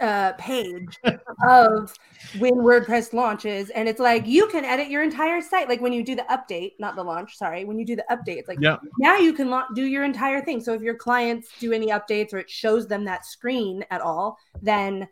uh, 0.00 0.32
page 0.34 0.98
of 1.46 1.92
when 2.38 2.54
WordPress 2.54 3.12
launches, 3.12 3.70
and 3.70 3.88
it's 3.88 4.00
like 4.00 4.26
you 4.26 4.46
can 4.48 4.64
edit 4.64 4.88
your 4.88 5.02
entire 5.02 5.40
site. 5.40 5.68
Like 5.68 5.80
when 5.80 5.92
you 5.92 6.02
do 6.02 6.14
the 6.14 6.24
update, 6.30 6.72
not 6.78 6.96
the 6.96 7.02
launch. 7.02 7.36
Sorry, 7.36 7.64
when 7.64 7.78
you 7.78 7.84
do 7.84 7.96
the 7.96 8.04
update, 8.10 8.38
it's 8.38 8.48
like 8.48 8.58
Yeah. 8.60 8.76
now 8.98 9.16
you 9.16 9.32
can 9.32 9.50
la- 9.50 9.68
do 9.74 9.84
your 9.84 10.04
entire 10.04 10.40
thing. 10.40 10.60
So 10.60 10.72
if 10.72 10.82
your 10.82 10.94
clients 10.94 11.48
do 11.58 11.72
any 11.72 11.88
updates 11.88 12.32
or 12.32 12.38
it 12.38 12.48
shows 12.50 12.86
them 12.86 13.04
that 13.04 13.24
screen 13.26 13.84
at 13.90 14.00
all, 14.00 14.38
then 14.60 15.08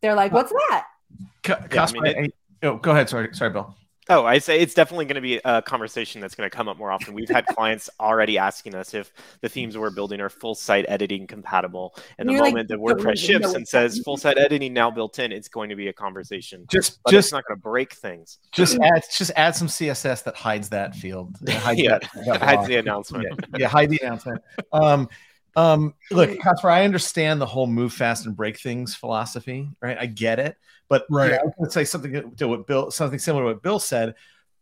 they're 0.00 0.14
like, 0.14 0.32
"What's 0.32 0.52
that?" 0.52 0.86
Ca- 1.42 1.66
Yeah, 1.72 1.86
I 1.88 1.92
mean, 1.92 2.06
it- 2.06 2.34
oh, 2.62 2.76
go 2.76 2.90
ahead. 2.92 3.08
Sorry, 3.08 3.28
sorry, 3.32 3.50
Bill. 3.50 3.74
Oh, 4.10 4.26
I 4.26 4.36
say 4.38 4.60
it's 4.60 4.74
definitely 4.74 5.06
going 5.06 5.14
to 5.14 5.22
be 5.22 5.40
a 5.44 5.62
conversation 5.62 6.20
that's 6.20 6.34
going 6.34 6.48
to 6.48 6.54
come 6.54 6.68
up 6.68 6.76
more 6.76 6.90
often. 6.90 7.14
We've 7.14 7.28
had 7.28 7.46
clients 7.56 7.88
already 7.98 8.36
asking 8.36 8.74
us 8.74 8.92
if 8.92 9.12
the 9.40 9.48
themes 9.48 9.78
we're 9.78 9.90
building 9.90 10.20
are 10.20 10.28
full 10.28 10.54
site 10.54 10.84
editing 10.88 11.26
compatible. 11.26 11.96
And 12.18 12.28
the 12.28 12.34
You're 12.34 12.42
like, 12.42 12.52
moment 12.52 12.68
that 12.68 12.78
WordPress 12.78 13.16
ships 13.18 13.54
and 13.54 13.66
says 13.66 13.98
full 14.04 14.18
site 14.18 14.36
editing 14.36 14.74
now 14.74 14.90
built 14.90 15.18
in, 15.18 15.32
it's 15.32 15.48
going 15.48 15.70
to 15.70 15.76
be 15.76 15.88
a 15.88 15.92
conversation. 15.92 16.66
Just, 16.70 16.98
But 17.02 17.12
just, 17.12 17.28
it's 17.28 17.32
not 17.32 17.44
going 17.48 17.56
to 17.58 17.62
break 17.62 17.94
things. 17.94 18.38
just 18.52 18.78
add, 18.80 19.02
just 19.16 19.30
add 19.36 19.56
some 19.56 19.68
CSS 19.68 20.22
that 20.24 20.36
hides 20.36 20.68
that 20.68 20.94
field. 20.94 21.36
that 21.40 21.56
hides 21.62 21.80
Yeah, 21.82 21.98
that- 21.98 22.10
that 22.26 22.42
Hides 22.42 22.66
the 22.68 22.76
announcement. 22.76 23.24
yeah, 23.52 23.58
yeah, 23.60 23.68
hide 23.68 23.88
the 23.88 24.00
announcement. 24.02 24.42
Um, 24.72 25.08
um, 25.56 25.94
look, 26.10 26.30
Cosper, 26.30 26.70
I 26.70 26.84
understand 26.84 27.40
the 27.40 27.46
whole 27.46 27.66
move 27.66 27.92
fast 27.92 28.26
and 28.26 28.36
break 28.36 28.58
things 28.58 28.94
philosophy, 28.94 29.68
right? 29.80 29.96
I 29.98 30.06
get 30.06 30.38
it, 30.38 30.56
but 30.88 31.06
Right. 31.10 31.30
yeah, 31.32 31.38
I 31.40 31.44
was 31.44 31.52
going 31.56 31.68
to 31.68 31.72
say 31.72 31.84
something 31.84 32.34
to 32.36 32.48
what 32.48 32.66
Bill, 32.66 32.90
something 32.90 33.18
similar 33.18 33.44
to 33.44 33.48
what 33.54 33.62
Bill 33.62 33.78
said, 33.78 34.14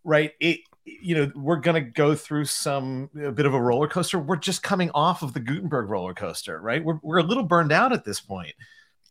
right? 0.05 0.33
It 0.41 0.61
you 0.85 1.15
know 1.15 1.31
we're 1.37 1.61
going 1.61 1.77
to 1.83 1.91
go 1.93 2.13
through 2.17 2.45
some 2.45 3.09
a 3.23 3.31
bit 3.31 3.47
of 3.47 3.55
a 3.55 3.61
roller 3.61 3.87
coaster 3.87 4.19
we're 4.19 4.35
just 4.35 4.65
coming 4.65 4.91
off 4.97 5.23
of 5.23 5.33
the 5.33 5.39
gutenberg 5.39 5.89
roller 5.89 6.13
coaster 6.13 6.61
right 6.61 6.83
we're, 6.83 6.99
we're 7.05 7.19
a 7.19 7.23
little 7.23 7.45
burned 7.45 7.71
out 7.71 7.93
at 7.93 8.05
this 8.05 8.21
point 8.21 8.53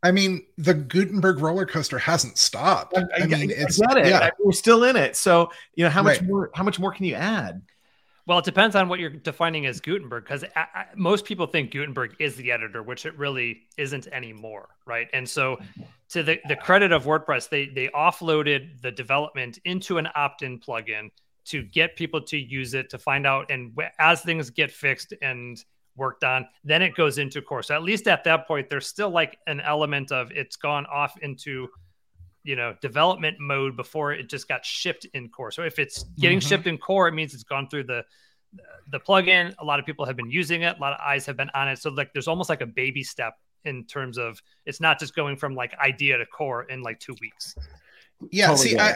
I 0.03 0.11
mean, 0.11 0.47
the 0.57 0.73
Gutenberg 0.73 1.39
roller 1.39 1.65
coaster 1.67 1.99
hasn't 1.99 2.39
stopped. 2.39 2.97
I, 2.97 3.01
I, 3.01 3.23
I 3.23 3.27
mean, 3.27 3.51
it's 3.51 3.79
it. 3.79 4.07
Yeah. 4.07 4.31
we're 4.39 4.51
still 4.51 4.83
in 4.83 4.95
it. 4.95 5.15
So, 5.15 5.51
you 5.75 5.83
know, 5.83 5.91
how 5.91 6.01
much 6.01 6.17
Right. 6.19 6.27
more? 6.27 6.49
How 6.55 6.63
much 6.63 6.79
more 6.79 6.91
can 6.91 7.05
you 7.05 7.13
add? 7.13 7.61
Well, 8.27 8.39
it 8.39 8.45
depends 8.45 8.75
on 8.75 8.87
what 8.87 8.99
you're 8.99 9.09
defining 9.09 9.65
as 9.65 9.81
Gutenberg, 9.81 10.25
because 10.25 10.45
most 10.95 11.25
people 11.25 11.47
think 11.47 11.71
Gutenberg 11.71 12.15
is 12.19 12.35
the 12.35 12.51
editor, 12.51 12.83
which 12.83 13.05
it 13.05 13.17
really 13.17 13.63
isn't 13.77 14.07
anymore, 14.07 14.69
right? 14.85 15.07
And 15.13 15.27
so, 15.27 15.59
to 16.09 16.23
the, 16.23 16.39
the 16.47 16.55
credit 16.55 16.91
of 16.91 17.05
WordPress, 17.05 17.49
they 17.49 17.67
they 17.67 17.87
offloaded 17.89 18.81
the 18.81 18.91
development 18.91 19.59
into 19.65 19.97
an 19.97 20.07
opt-in 20.15 20.59
plugin 20.59 21.09
to 21.45 21.63
get 21.63 21.95
people 21.95 22.21
to 22.21 22.37
use 22.37 22.73
it 22.75 22.89
to 22.91 22.99
find 22.99 23.25
out, 23.25 23.49
and 23.49 23.75
as 23.97 24.21
things 24.21 24.49
get 24.51 24.71
fixed 24.71 25.13
and 25.21 25.63
worked 25.95 26.23
on, 26.23 26.47
then 26.63 26.81
it 26.81 26.95
goes 26.95 27.17
into 27.17 27.41
core. 27.41 27.63
So 27.63 27.75
at 27.75 27.83
least 27.83 28.07
at 28.07 28.23
that 28.25 28.47
point, 28.47 28.69
there's 28.69 28.87
still 28.87 29.09
like 29.09 29.37
an 29.47 29.59
element 29.61 30.11
of 30.11 30.31
it's 30.31 30.55
gone 30.55 30.85
off 30.85 31.17
into 31.21 31.67
you 32.43 32.55
know 32.55 32.75
development 32.81 33.37
mode 33.39 33.75
before 33.77 34.13
it 34.13 34.29
just 34.29 34.47
got 34.47 34.65
shipped 34.65 35.05
in 35.13 35.29
core. 35.29 35.51
So 35.51 35.63
if 35.63 35.77
it's 35.79 36.03
getting 36.19 36.39
Mhm. 36.39 36.47
shipped 36.47 36.67
in 36.67 36.77
core 36.77 37.07
it 37.07 37.13
means 37.13 37.33
it's 37.33 37.43
gone 37.43 37.67
through 37.69 37.83
the 37.85 38.03
the 38.89 38.99
plugin. 38.99 39.53
A 39.59 39.63
lot 39.65 39.79
of 39.79 39.85
people 39.85 40.05
have 40.05 40.17
been 40.17 40.29
using 40.29 40.63
it. 40.63 40.77
A 40.77 40.79
lot 40.81 40.91
of 40.93 40.99
eyes 40.99 41.25
have 41.25 41.37
been 41.37 41.49
on 41.53 41.69
it. 41.69 41.79
So 41.79 41.89
like 41.89 42.11
there's 42.13 42.27
almost 42.27 42.49
like 42.49 42.61
a 42.61 42.65
baby 42.65 43.03
step 43.03 43.35
in 43.63 43.85
terms 43.85 44.17
of 44.17 44.41
it's 44.65 44.81
not 44.81 44.99
just 44.99 45.15
going 45.15 45.37
from 45.37 45.55
like 45.55 45.73
idea 45.79 46.17
to 46.17 46.25
core 46.25 46.63
in 46.63 46.81
like 46.81 46.99
two 46.99 47.15
weeks. 47.21 47.55
Yeah 48.31 48.47
Totally 48.47 48.69
see 48.69 48.77
I. 48.79 48.89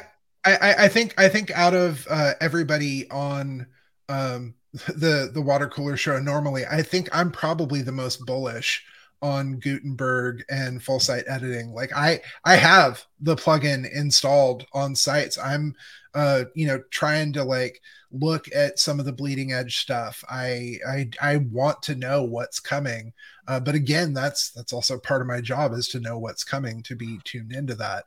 I 0.43 0.55
I- 0.58 0.75
i 0.86 0.88
think 0.88 1.15
i 1.19 1.27
think 1.27 1.49
out 1.51 1.73
of 1.73 2.05
uh 2.10 2.34
everybody 2.39 3.10
on 3.10 3.65
um 4.10 4.53
the 4.88 5.31
the 5.34 5.41
water 5.41 5.67
cooler 5.67 5.97
show 5.97 6.19
normally 6.19 6.63
i 6.69 6.84
think 6.84 7.10
i'm 7.12 7.31
probably 7.31 7.81
the 7.81 7.91
most 7.91 8.23
bullish 8.27 8.84
on 9.25 9.57
gutenberg 9.57 10.45
and 10.49 10.83
full 10.83 10.99
site 10.99 11.23
editing. 11.27 11.73
Like 11.73 11.91
i 11.95 12.21
i 12.43 12.55
have 12.55 13.03
the 13.19 13.35
plugin 13.35 13.91
installed 13.91 14.67
on 14.71 14.95
sites. 14.95 15.39
I'm 15.39 15.73
uh 16.13 16.43
you 16.53 16.67
know 16.67 16.79
trying 16.91 17.33
to 17.33 17.43
like 17.43 17.81
look 18.11 18.45
at 18.53 18.77
some 18.77 18.99
of 18.99 19.05
the 19.05 19.11
bleeding 19.11 19.51
edge 19.51 19.77
stuff. 19.77 20.23
I 20.29 20.77
i 20.88 21.09
i 21.19 21.38
want 21.38 21.81
to 21.83 21.95
know 21.95 22.23
what's 22.23 22.59
coming. 22.59 23.13
Uh, 23.47 23.59
but 23.59 23.73
again 23.73 24.13
that's 24.13 24.51
that's 24.51 24.73
also 24.73 24.99
part 24.99 25.21
of 25.21 25.27
my 25.27 25.41
job 25.41 25.73
is 25.73 25.88
to 25.89 25.99
know 25.99 26.19
what's 26.19 26.43
coming 26.43 26.83
to 26.83 26.95
be 26.95 27.19
tuned 27.23 27.51
into 27.51 27.73
that. 27.75 28.05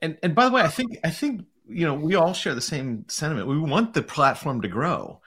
And 0.00 0.16
and 0.22 0.32
by 0.32 0.44
the 0.44 0.52
way, 0.52 0.62
I 0.62 0.68
think 0.68 0.98
I 1.02 1.10
think 1.10 1.44
you 1.68 1.86
know 1.86 1.94
we 1.94 2.14
all 2.14 2.34
share 2.34 2.54
the 2.54 2.60
same 2.60 3.04
sentiment. 3.08 3.48
We 3.48 3.58
want 3.58 3.94
the 3.94 4.02
platform 4.02 4.62
to 4.62 4.68
grow. 4.68 5.20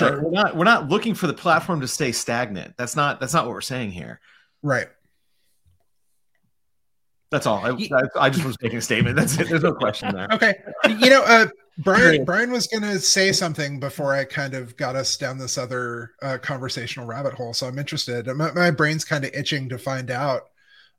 Right? 0.00 0.22
We're 0.22 0.30
not 0.30 0.56
we're 0.56 0.64
not 0.64 0.88
looking 0.88 1.14
for 1.14 1.26
the 1.26 1.34
platform 1.34 1.80
to 1.80 1.88
stay 1.88 2.12
stagnant. 2.12 2.74
That's 2.76 2.96
not 2.96 3.20
that's 3.20 3.34
not 3.34 3.44
what 3.44 3.54
we're 3.54 3.60
saying 3.60 3.92
here. 3.92 4.20
right 4.62 4.88
That's 7.30 7.46
all. 7.46 7.58
I, 7.64 7.70
I, 7.70 8.26
I 8.26 8.30
just 8.30 8.44
was 8.44 8.56
making 8.62 8.78
a 8.78 8.82
statement. 8.82 9.16
That's 9.16 9.38
it. 9.38 9.48
There's 9.48 9.62
no 9.62 9.72
question 9.72 10.14
there. 10.14 10.28
Okay. 10.32 10.54
You 10.88 11.10
know, 11.10 11.22
uh, 11.22 11.46
Brian 11.78 12.24
Brian 12.24 12.50
was 12.50 12.66
going 12.66 12.82
to 12.82 13.00
say 13.00 13.32
something 13.32 13.80
before 13.80 14.14
I 14.14 14.24
kind 14.24 14.54
of 14.54 14.76
got 14.76 14.96
us 14.96 15.16
down 15.16 15.38
this 15.38 15.56
other 15.56 16.12
uh, 16.22 16.38
conversational 16.42 17.06
rabbit 17.06 17.34
hole. 17.34 17.54
So 17.54 17.66
I'm 17.66 17.78
interested. 17.78 18.26
My, 18.28 18.52
my 18.52 18.70
brain's 18.70 19.04
kind 19.04 19.24
of 19.24 19.32
itching 19.34 19.68
to 19.70 19.78
find 19.78 20.10
out 20.10 20.42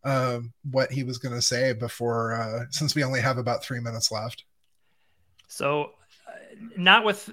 um, 0.04 0.52
what 0.70 0.92
he 0.92 1.04
was 1.04 1.18
going 1.18 1.36
to 1.36 1.42
say 1.42 1.74
before, 1.74 2.34
uh, 2.34 2.66
since 2.72 2.96
we 2.96 3.04
only 3.04 3.22
have 3.22 3.38
about 3.38 3.64
three 3.64 3.80
minutes 3.80 4.12
left. 4.12 4.46
So, 5.48 5.92
not 6.78 7.04
with 7.04 7.30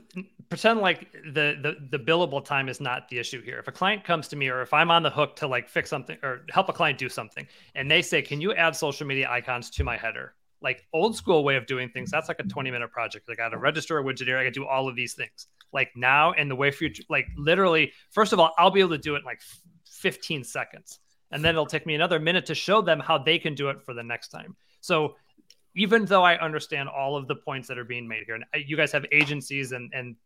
pretend 0.49 0.81
like 0.81 1.13
the, 1.13 1.57
the 1.63 1.77
the 1.91 1.99
billable 1.99 2.45
time 2.45 2.69
is 2.69 2.81
not 2.81 3.09
the 3.09 3.19
issue 3.19 3.43
here. 3.43 3.59
If 3.59 3.69
a 3.69 3.73
client 3.73 4.05
comes 4.05 4.29
to 4.29 4.37
me, 4.37 4.49
or 4.49 4.63
if 4.63 4.73
I'm 4.73 4.91
on 4.91 5.03
the 5.03 5.11
hook 5.11 5.37
to 5.37 5.47
like 5.47 5.69
fix 5.69 5.91
something 5.91 6.17
or 6.23 6.47
help 6.51 6.69
a 6.69 6.73
client 6.73 6.99
do 6.99 7.09
something, 7.09 7.47
and 7.75 7.91
they 7.91 8.03
say, 8.03 8.23
"Can 8.23 8.41
you 8.41 8.55
add 8.55 8.75
social 8.75 9.07
media 9.07 9.29
icons 9.31 9.71
to 9.71 9.85
my 9.85 9.97
header?" 9.97 10.35
Like 10.61 10.87
old 10.93 11.15
school 11.17 11.45
way 11.45 11.57
of 11.57 11.67
doing 11.67 11.89
things, 11.91 12.11
that's 12.11 12.29
like 12.29 12.41
a 12.41 12.45
20 12.45 12.71
minute 12.71 12.91
project. 12.91 13.29
I 13.31 13.35
got 13.35 13.51
to 13.51 13.59
register 13.59 13.99
a 13.99 14.05
widget 14.05 14.27
here. 14.27 14.39
I 14.39 14.45
got 14.45 14.55
to 14.55 14.61
do 14.61 14.67
all 14.67 14.89
of 14.89 14.97
these 14.97 15.15
things. 15.15 15.47
Like 15.73 15.91
now, 15.95 16.33
and 16.33 16.51
the 16.51 16.57
way 16.57 16.71
future, 16.71 17.05
like 17.09 17.27
literally, 17.37 17.93
first 18.11 18.33
of 18.33 18.41
all, 18.41 18.53
I'll 18.59 18.71
be 18.71 18.81
able 18.81 18.91
to 18.91 18.99
do 18.99 19.15
it 19.15 19.19
in 19.19 19.25
like 19.25 19.41
15 19.87 20.45
seconds, 20.45 20.99
and 21.31 21.45
then 21.45 21.55
it'll 21.55 21.67
take 21.67 21.87
me 21.87 21.95
another 21.95 22.19
minute 22.19 22.47
to 22.47 22.55
show 22.55 22.81
them 22.81 23.01
how 23.01 23.19
they 23.19 23.39
can 23.39 23.55
do 23.55 23.69
it 23.69 23.83
for 23.83 23.95
the 23.95 24.03
next 24.03 24.29
time. 24.29 24.57
So 24.81 25.17
even 25.79 26.05
though 26.05 26.23
I 26.23 26.39
understand 26.39 26.89
all 26.89 27.17
of 27.17 27.29
the 27.29 27.37
points 27.37 27.69
that 27.69 27.79
are 27.79 27.85
being 27.85 28.07
made 28.07 28.25
here, 28.27 28.35
and 28.35 28.45
you 28.67 28.77
guys 28.77 28.93
have 28.93 29.07
agencies 29.13 29.73
and 29.73 29.91
and 29.95 30.17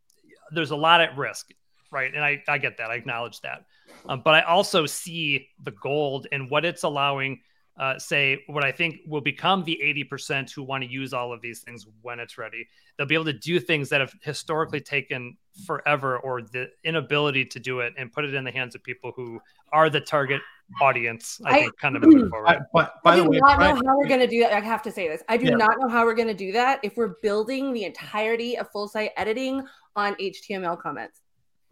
there's 0.51 0.71
a 0.71 0.77
lot 0.77 1.01
at 1.01 1.17
risk, 1.17 1.51
right? 1.91 2.12
And 2.15 2.25
I 2.25 2.43
I 2.49 2.59
get 2.59 2.77
that, 2.79 2.91
I 2.91 2.95
acknowledge 2.95 3.41
that, 3.43 3.67
um, 4.09 4.23
but 4.25 4.35
I 4.35 4.43
also 4.43 4.87
see 4.87 5.49
the 5.62 5.71
gold 5.73 6.27
and 6.33 6.51
what 6.51 6.65
it's 6.65 6.83
allowing. 6.83 7.41
Uh, 7.78 7.98
say 7.98 8.38
what 8.48 8.62
I 8.62 8.70
think 8.70 8.96
will 9.06 9.22
become 9.22 9.64
the 9.64 9.80
80% 9.82 10.52
who 10.52 10.62
want 10.62 10.85
to 10.85 10.90
use 10.90 11.14
all 11.14 11.32
of 11.32 11.40
these 11.40 11.61
things 11.61 11.87
when 12.02 12.20
it's 12.20 12.37
ready. 12.37 12.68
They'll 12.96 13.06
be 13.06 13.14
able 13.14 13.24
to 13.24 13.32
do 13.32 13.58
things 13.58 13.88
that 13.88 14.00
have 14.02 14.12
historically 14.20 14.80
taken 14.82 15.38
forever 15.66 16.18
or 16.18 16.42
the 16.42 16.68
inability 16.85 17.46
to 17.46 17.58
do 17.58 17.80
it 17.80 17.94
and 17.96 18.12
put 18.12 18.26
it 18.26 18.35
in 18.35 18.44
the 18.44 18.50
hands 18.50 18.74
of 18.74 18.82
people 18.82 19.11
who 19.16 19.40
are 19.72 19.88
the 19.88 20.02
target 20.02 20.42
audience. 20.82 21.40
I, 21.46 21.48
I- 21.50 21.61
think 21.61 21.78
kind 21.78 21.96
of 21.96 22.02
moving 22.02 22.28
forward. 22.28 22.48
I, 22.48 22.58
but 22.74 23.02
by 23.02 23.14
I 23.14 23.16
the 23.16 23.22
do 23.24 23.30
way, 23.30 23.38
not 23.38 23.56
Brian- 23.56 23.76
know 23.76 23.82
how 23.90 23.96
we're 23.98 24.06
going 24.08 24.20
to 24.20 24.26
do 24.26 24.40
that. 24.40 24.52
I 24.52 24.61
have 24.61 24.82
to 24.82 24.92
say 24.92 25.08
this. 25.08 25.22
I 25.30 25.38
do 25.38 25.46
Yeah. 25.46 25.54
not 25.56 25.70
know 25.80 25.88
how 25.88 26.04
we're 26.04 26.14
going 26.14 26.28
to 26.28 26.35
do 26.35 26.52
that 26.52 26.78
if 26.82 26.98
we're 26.98 27.14
building 27.22 27.72
the 27.72 27.85
entirety 27.85 28.58
of 28.58 28.70
full 28.70 28.87
site 28.87 29.12
editing 29.16 29.66
on 29.96 30.14
HTML 30.16 30.78
comments. 30.78 31.21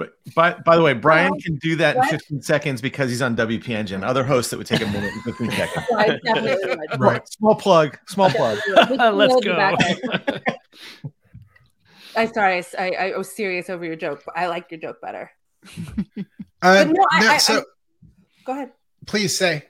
But 0.01 0.15
by, 0.35 0.55
by 0.65 0.77
the 0.77 0.83
way, 0.83 0.95
Brian 0.95 1.39
can 1.41 1.57
do 1.57 1.77
that 1.77 1.95
in 1.95 2.03
15 2.05 2.41
seconds 2.41 2.81
because 2.81 3.11
he's 3.11 3.21
on 3.21 3.37
WP 3.37 3.69
Engine. 3.69 4.03
Other 4.03 4.25
hosts 4.25 4.51
that 4.51 4.57
would 4.57 4.67
take 4.67 4.81
a 4.81 4.87
minute 4.87 5.13
and 5.13 5.23
15 5.25 5.51
seconds. 5.57 5.87
So 5.91 5.99
I 5.99 6.19
definitely 6.25 6.69
would. 6.91 6.99
Right. 7.01 7.29
Small 7.29 7.55
plug. 7.55 7.99
Small 8.09 8.31
plug. 8.31 8.59
Let's 8.67 9.45
go. 9.45 9.77
I'm 12.17 12.33
sorry. 12.33 12.65
I, 12.79 12.91
I 12.93 13.17
was 13.19 13.31
serious 13.31 13.69
over 13.69 13.85
your 13.85 13.95
joke, 13.97 14.23
but 14.25 14.37
I 14.39 14.47
like 14.47 14.71
your 14.71 14.81
joke 14.81 15.03
better. 15.03 15.31
Uh, 16.63 16.85
no, 16.89 17.05
I- 17.13 17.35
I- 17.35 17.37
so 17.37 17.59
I- 17.59 17.63
Go 18.47 18.53
ahead. 18.53 18.71
please 19.07 19.37
say, 19.37 19.67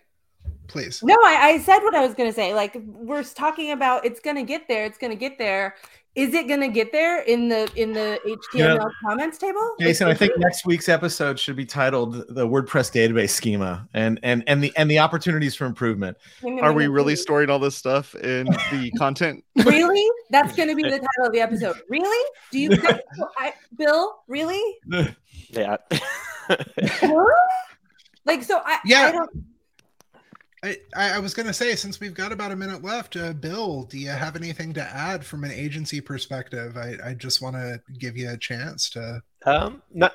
please. 0.69 1.03
No, 1.03 1.15
I, 1.25 1.55
I 1.55 1.59
said 1.59 1.81
what 1.81 1.97
I 1.97 2.07
was 2.07 2.15
going 2.15 2.31
to 2.31 2.33
say. 2.35 2.55
Like 2.55 2.77
we're 2.87 3.25
talking 3.25 3.73
about, 3.73 4.05
it's 4.07 4.21
going 4.21 4.37
to 4.37 4.45
get 4.45 4.69
there. 4.69 4.85
It's 4.85 4.97
going 4.97 5.11
to 5.11 5.17
get 5.19 5.39
there. 5.39 5.75
Is 6.17 6.35
it 6.35 6.49
going 6.49 6.61
to 6.61 6.69
get 6.69 6.91
there 6.91 7.21
in 7.23 7.49
the 7.49 7.71
in 7.77 7.93
the 7.93 8.19
HTML 8.27 8.77
Yeah. 8.79 8.85
comments 9.07 9.39
table? 9.39 9.75
Jason, 9.79 10.09
I 10.09 10.15
think 10.15 10.33
next 10.39 10.67
week's 10.67 10.89
episode 10.89 11.39
should 11.39 11.55
be 11.55 11.65
titled 11.65 12.15
"The 12.29 12.47
WordPress 12.49 12.91
Database 12.93 13.31
Schema" 13.31 13.89
and 13.95 14.19
and 14.25 14.43
and 14.49 14.63
the 14.63 14.73
and 14.77 14.91
the 14.91 14.99
opportunities 14.99 15.55
for 15.55 15.67
improvement. 15.67 16.17
Are 16.63 16.73
we 16.73 16.89
really 16.89 17.15
storing 17.15 17.49
all 17.49 17.61
this 17.61 17.77
stuff 17.77 18.15
in 18.17 18.47
the 18.73 18.91
content? 18.99 19.45
Really? 19.65 20.05
That's 20.31 20.55
going 20.57 20.69
to 20.69 20.75
be 20.75 20.83
the 20.91 20.91
title 20.99 21.27
of 21.27 21.33
the 21.33 21.41
episode. 21.41 21.77
Really? 21.89 22.31
Do 22.51 22.59
you, 22.59 22.71
I, 23.39 23.53
Bill? 23.77 24.17
Really? 24.27 24.79
Yeah. 25.51 25.77
Like 28.27 28.43
so? 28.43 28.61
I 28.65 28.79
Yeah. 28.85 29.03
I 29.03 29.13
don't. 29.13 29.31
I, 30.63 30.77
I 30.95 31.19
was 31.19 31.33
going 31.33 31.47
to 31.47 31.55
say, 31.55 31.75
since 31.75 32.01
we've 32.01 32.13
got 32.13 32.33
about 32.33 32.53
a 32.53 32.57
minute 32.57 32.85
left, 32.85 33.17
uh, 33.17 33.33
Bill, 33.33 33.85
do 33.85 33.99
you 33.99 34.11
have 34.11 34.37
anything 34.37 34.75
to 34.75 34.83
add 34.83 35.25
from 35.25 35.45
an 35.45 35.51
agency 35.51 36.01
perspective? 36.01 36.77
I, 36.77 36.97
I 37.03 37.15
just 37.15 37.41
want 37.41 37.57
to 37.57 37.81
give 37.99 38.17
you 38.17 38.31
a 38.31 38.37
chance 38.37 38.91
to. 38.91 39.23
Um, 39.47 39.83
not 39.93 40.15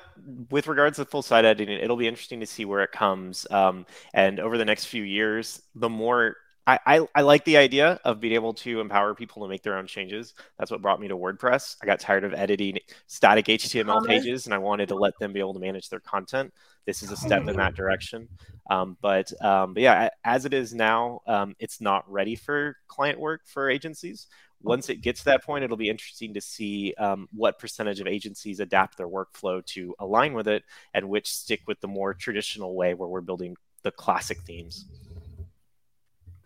with 0.50 0.68
regards 0.68 0.98
to 0.98 1.04
full 1.04 1.22
site 1.22 1.44
editing, 1.44 1.78
it'll 1.78 1.96
be 1.96 2.06
interesting 2.06 2.40
to 2.40 2.46
see 2.46 2.64
where 2.64 2.82
it 2.84 2.92
comes. 2.92 3.46
Um, 3.50 3.86
and 4.14 4.38
over 4.38 4.56
the 4.56 4.64
next 4.64 4.84
few 4.84 5.02
years, 5.02 5.62
the 5.74 5.88
more 5.88 6.36
I, 6.66 6.78
I, 6.86 7.08
I 7.14 7.22
like 7.22 7.44
the 7.44 7.56
idea 7.56 8.00
of 8.04 8.20
being 8.20 8.34
able 8.34 8.54
to 8.54 8.80
empower 8.80 9.14
people 9.14 9.42
to 9.42 9.48
make 9.48 9.62
their 9.62 9.76
own 9.76 9.86
changes. 9.86 10.34
That's 10.58 10.70
what 10.70 10.82
brought 10.82 11.00
me 11.00 11.08
to 11.08 11.16
WordPress. 11.16 11.76
I 11.82 11.86
got 11.86 12.00
tired 12.00 12.24
of 12.24 12.34
editing 12.34 12.78
static 13.06 13.46
HTML 13.46 14.04
pages, 14.06 14.46
and 14.46 14.54
I 14.54 14.58
wanted 14.58 14.88
to 14.88 14.96
let 14.96 15.18
them 15.20 15.32
be 15.32 15.40
able 15.40 15.54
to 15.54 15.60
manage 15.60 15.88
their 15.88 16.00
content. 16.00 16.52
This 16.84 17.02
is 17.02 17.10
a 17.12 17.16
step 17.16 17.46
in 17.48 17.56
that 17.56 17.74
direction. 17.74 18.28
Um, 18.70 18.96
but 19.00 19.30
um, 19.44 19.74
but 19.74 19.82
yeah, 19.82 20.08
as 20.24 20.44
it 20.44 20.54
is 20.54 20.74
now, 20.74 21.20
um, 21.26 21.54
it's 21.60 21.80
not 21.80 22.10
ready 22.10 22.34
for 22.34 22.76
client 22.88 23.20
work 23.20 23.42
for 23.46 23.70
agencies 23.70 24.26
once 24.62 24.88
it 24.88 25.00
gets 25.00 25.20
to 25.20 25.26
that 25.26 25.44
point, 25.44 25.64
it'll 25.64 25.76
be 25.76 25.88
interesting 25.88 26.34
to 26.34 26.40
see 26.40 26.94
um, 26.98 27.28
what 27.32 27.58
percentage 27.58 28.00
of 28.00 28.06
agencies 28.06 28.60
adapt 28.60 28.96
their 28.96 29.08
workflow 29.08 29.64
to 29.66 29.94
align 29.98 30.32
with 30.32 30.48
it 30.48 30.64
and 30.94 31.08
which 31.08 31.32
stick 31.32 31.60
with 31.66 31.80
the 31.80 31.88
more 31.88 32.14
traditional 32.14 32.74
way 32.74 32.94
where 32.94 33.08
we're 33.08 33.20
building 33.20 33.56
the 33.82 33.90
classic 33.90 34.38
themes. 34.42 34.86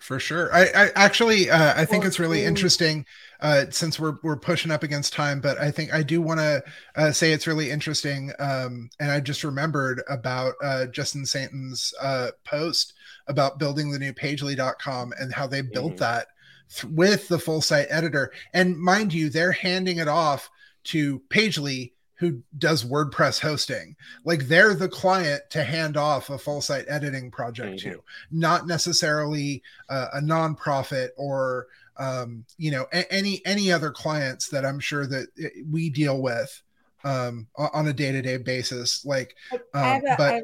For 0.00 0.18
sure. 0.18 0.52
I, 0.52 0.62
I 0.74 0.90
actually 0.96 1.50
uh, 1.50 1.74
I 1.76 1.84
think 1.84 2.02
Well, 2.02 2.08
it's 2.08 2.18
really 2.18 2.42
interesting 2.44 3.04
uh, 3.40 3.66
since 3.68 4.00
we're 4.00 4.16
we're 4.22 4.38
pushing 4.38 4.70
up 4.70 4.82
against 4.82 5.12
time, 5.12 5.40
but 5.42 5.58
I 5.58 5.70
think 5.70 5.92
I 5.92 6.02
do 6.02 6.22
want 6.22 6.40
to 6.40 6.64
uh, 6.96 7.12
say 7.12 7.32
it's 7.32 7.46
really 7.46 7.70
interesting. 7.70 8.32
Um, 8.38 8.88
and 8.98 9.10
I 9.12 9.20
just 9.20 9.44
remembered 9.44 10.02
about 10.08 10.54
uh, 10.64 10.86
Justin 10.86 11.26
Sainton's 11.26 11.92
uh, 12.00 12.30
post 12.44 12.94
about 13.28 13.58
building 13.58 13.90
the 13.90 13.98
new 13.98 14.14
Pagely.com 14.14 15.12
and 15.20 15.34
how 15.34 15.46
they 15.46 15.60
built 15.60 15.94
Mhm. 15.96 15.98
that 15.98 16.26
th- 16.74 16.84
with 16.92 17.28
the 17.28 17.38
full 17.38 17.60
site 17.60 17.86
editor. 17.90 18.32
And 18.54 18.78
mind 18.78 19.12
you, 19.12 19.28
they're 19.28 19.52
handing 19.52 19.98
it 19.98 20.08
off 20.08 20.48
to 20.84 21.20
Pagely, 21.28 21.92
who 22.20 22.38
does 22.58 22.84
WordPress 22.84 23.40
hosting. 23.40 23.96
Like 24.24 24.46
they're 24.46 24.74
the 24.74 24.90
client 24.90 25.40
to 25.50 25.64
hand 25.64 25.96
off 25.96 26.28
a 26.28 26.36
full 26.36 26.60
site 26.60 26.84
editing 26.86 27.30
project 27.30 27.78
Mhm. 27.78 27.82
to, 27.92 28.04
not 28.30 28.66
necessarily 28.66 29.62
uh, 29.88 30.08
a 30.12 30.20
nonprofit 30.20 31.08
or 31.16 31.66
um, 31.96 32.44
you 32.58 32.70
know 32.70 32.86
a- 32.92 33.10
any 33.12 33.40
any 33.46 33.72
other 33.72 33.90
clients 33.90 34.48
that 34.48 34.66
I'm 34.66 34.78
sure 34.80 35.06
that 35.06 35.28
we 35.70 35.88
deal 35.88 36.20
with 36.20 36.62
um, 37.04 37.46
on 37.56 37.88
a 37.88 37.92
day 37.94 38.12
to 38.12 38.20
day 38.20 38.36
basis. 38.36 39.02
Like, 39.06 39.34
um, 39.52 39.60
a, 39.72 40.00
but 40.18 40.34
I 40.34 40.42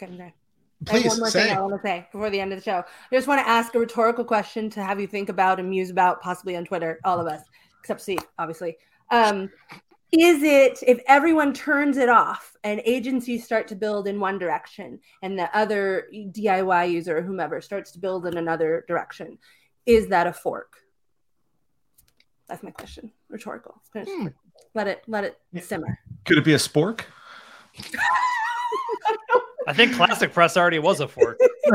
okay, 0.00 0.12
I'm. 0.12 0.20
I 0.22 0.32
please 0.84 1.08
one 1.08 1.18
more 1.18 1.30
say. 1.30 1.48
thing 1.48 1.56
I 1.56 1.60
want 1.60 1.74
to 1.74 1.80
say 1.84 2.06
before 2.12 2.30
the 2.30 2.38
end 2.40 2.52
of 2.52 2.58
the 2.60 2.64
show. 2.64 2.78
I 2.78 3.14
just 3.14 3.26
want 3.26 3.40
to 3.40 3.48
ask 3.48 3.74
a 3.74 3.80
rhetorical 3.80 4.24
question 4.24 4.70
to 4.70 4.82
have 4.84 5.00
you 5.00 5.08
think 5.08 5.28
about 5.28 5.58
and 5.58 5.68
muse 5.68 5.90
about, 5.90 6.20
possibly 6.22 6.54
on 6.54 6.64
Twitter, 6.66 7.00
all 7.02 7.18
of 7.18 7.26
us, 7.26 7.42
except 7.80 8.00
Steve, 8.02 8.20
obviously. 8.38 8.76
Um, 9.10 9.50
is 10.12 10.42
it 10.42 10.78
if 10.86 11.00
everyone 11.08 11.52
turns 11.52 11.96
it 11.96 12.08
off 12.08 12.56
and 12.64 12.80
agencies 12.84 13.44
start 13.44 13.68
to 13.68 13.74
build 13.74 14.06
in 14.08 14.20
one 14.20 14.38
direction 14.38 15.00
and 15.22 15.38
the 15.38 15.54
other 15.56 16.06
DIY 16.12 16.90
user 16.90 17.18
or 17.18 17.22
whomever 17.22 17.60
starts 17.60 17.90
to 17.92 17.98
build 17.98 18.26
in 18.26 18.36
another 18.36 18.84
direction, 18.88 19.38
is 19.84 20.08
that 20.08 20.26
a 20.26 20.32
fork? 20.32 20.74
That's 22.48 22.62
my 22.62 22.70
question. 22.70 23.10
Rhetorical. 23.28 23.82
Hmm. 23.94 24.28
Let 24.74 24.86
it 24.86 25.02
let 25.08 25.24
it 25.24 25.38
Yeah. 25.52 25.62
simmer. 25.62 25.98
Could 26.24 26.38
it 26.38 26.44
be 26.44 26.54
a 26.54 26.58
spork? 26.58 27.00
I 29.68 29.72
think 29.72 29.94
Classic 29.94 30.32
Press 30.32 30.56
already 30.56 30.78
was 30.78 31.00
a 31.00 31.08
fork. 31.08 31.38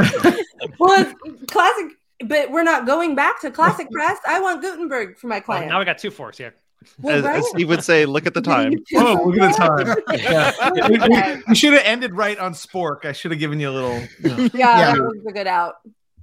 well, 0.80 1.06
it's 1.06 1.52
classic, 1.52 1.88
but 2.26 2.50
we're 2.50 2.63
not 2.63 2.86
going 2.86 3.15
back 3.15 3.41
to 3.41 3.52
classic 3.52 3.89
press. 3.91 4.17
I 4.26 4.39
want 4.39 4.62
Gutenberg 4.62 5.17
for 5.17 5.28
my 5.28 5.38
Oh, 5.38 5.41
client. 5.41 5.67
now 5.67 5.80
we 5.80 5.86
got 5.86 5.98
two 5.98 6.10
forks. 6.12 6.39
Yeah. 6.39 6.52
Well, 7.00 7.15
as, 7.17 7.24
right? 7.24 7.36
as 7.39 7.50
Steve 7.50 7.70
would 7.70 7.84
say, 7.84 8.06
look 8.06 8.26
at 8.26 8.34
the 8.34 8.41
time. 8.41 8.74
Oh, 8.96 9.24
look 9.26 9.38
at 9.39 9.54
the 9.54 9.58
time. 9.58 9.96
Yeah. 10.22 10.89
We, 10.89 10.98
we- 10.98 11.44
we 11.50 11.56
should 11.56 11.74
have 11.74 11.84
ended 11.86 12.15
right 12.15 12.38
on 12.39 12.54
spork. 12.54 13.06
I 13.06 13.12
should 13.12 13.32
have 13.32 13.39
given 13.39 13.60
you 13.60 13.70
a 13.70 13.72
little. 13.72 14.00
you 14.24 14.30
know. 14.30 14.38
yeah, 14.54 14.80
Yeah. 14.80 14.94
that 14.96 15.24
a 15.28 15.32
good 15.32 15.48
out. 15.48 15.76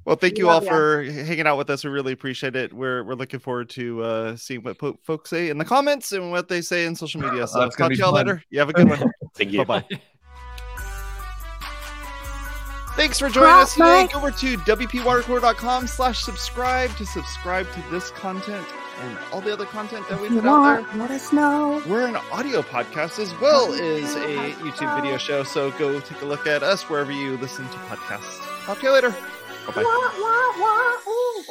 Well, 0.04 0.16
thank 0.16 0.38
you 0.38 0.46
Love 0.46 0.62
all 0.62 0.66
ya. 0.66 0.70
for 0.70 1.02
hanging 1.04 1.46
out 1.46 1.58
with 1.58 1.68
us. 1.68 1.84
We 1.84 1.90
really 1.90 2.12
appreciate 2.12 2.56
it. 2.56 2.72
We're 2.72 3.04
we're 3.04 3.14
looking 3.14 3.40
forward 3.40 3.68
to 3.70 4.02
uh, 4.02 4.36
seeing 4.36 4.62
what 4.62 4.78
po- 4.78 4.98
folks 5.02 5.28
say 5.28 5.50
in 5.50 5.58
the 5.58 5.66
comments 5.66 6.12
and 6.12 6.30
what 6.30 6.48
they 6.48 6.62
say 6.62 6.86
in 6.86 6.96
social 6.96 7.20
media. 7.20 7.46
So 7.46 7.60
That's 7.60 7.76
gonna 7.76 7.90
talk 7.90 7.96
to 7.96 8.02
y'all 8.02 8.12
fun. 8.16 8.26
later. 8.26 8.42
You 8.48 8.58
have 8.60 8.70
a 8.70 8.72
good 8.72 8.88
one. 8.88 9.12
Thank 9.34 9.52
you. 9.52 9.64
Bye 9.66 9.80
bye. 9.80 10.00
Thanks 12.96 13.18
for 13.18 13.28
joining 13.28 13.50
Drop 13.50 13.62
us 13.64 13.74
today. 13.74 14.08
Go 14.10 14.18
over 14.18 14.30
to 14.32 14.56
wpwatercooler.com 14.56 15.86
slash 15.86 16.20
subscribe 16.22 16.90
to 16.96 17.06
subscribe 17.06 17.70
to 17.74 17.82
this 17.90 18.10
content 18.10 18.66
and 19.00 19.18
all 19.32 19.40
the 19.40 19.52
other 19.52 19.64
content 19.66 20.08
that 20.08 20.20
we 20.20 20.28
put 20.28 20.44
out 20.44 20.86
there. 20.86 20.98
let 20.98 21.10
us 21.10 21.32
know. 21.32 21.82
We're 21.86 22.06
an 22.06 22.16
audio 22.32 22.62
podcast 22.62 23.18
as 23.18 23.38
well 23.40 23.72
as 23.72 24.14
a 24.16 24.52
YouTube 24.54 24.94
video 25.00 25.16
show. 25.18 25.42
So 25.44 25.70
go 25.72 26.00
take 26.00 26.20
a 26.22 26.26
look 26.26 26.46
at 26.46 26.62
us 26.62 26.88
wherever 26.88 27.12
you 27.12 27.36
listen 27.38 27.68
to 27.68 27.76
podcasts. 27.78 28.40
Talk 28.64 28.80
to 28.80 28.86
you 28.86 28.92
later. 28.92 29.10
Bye 29.66 29.82
bye. 29.82 31.44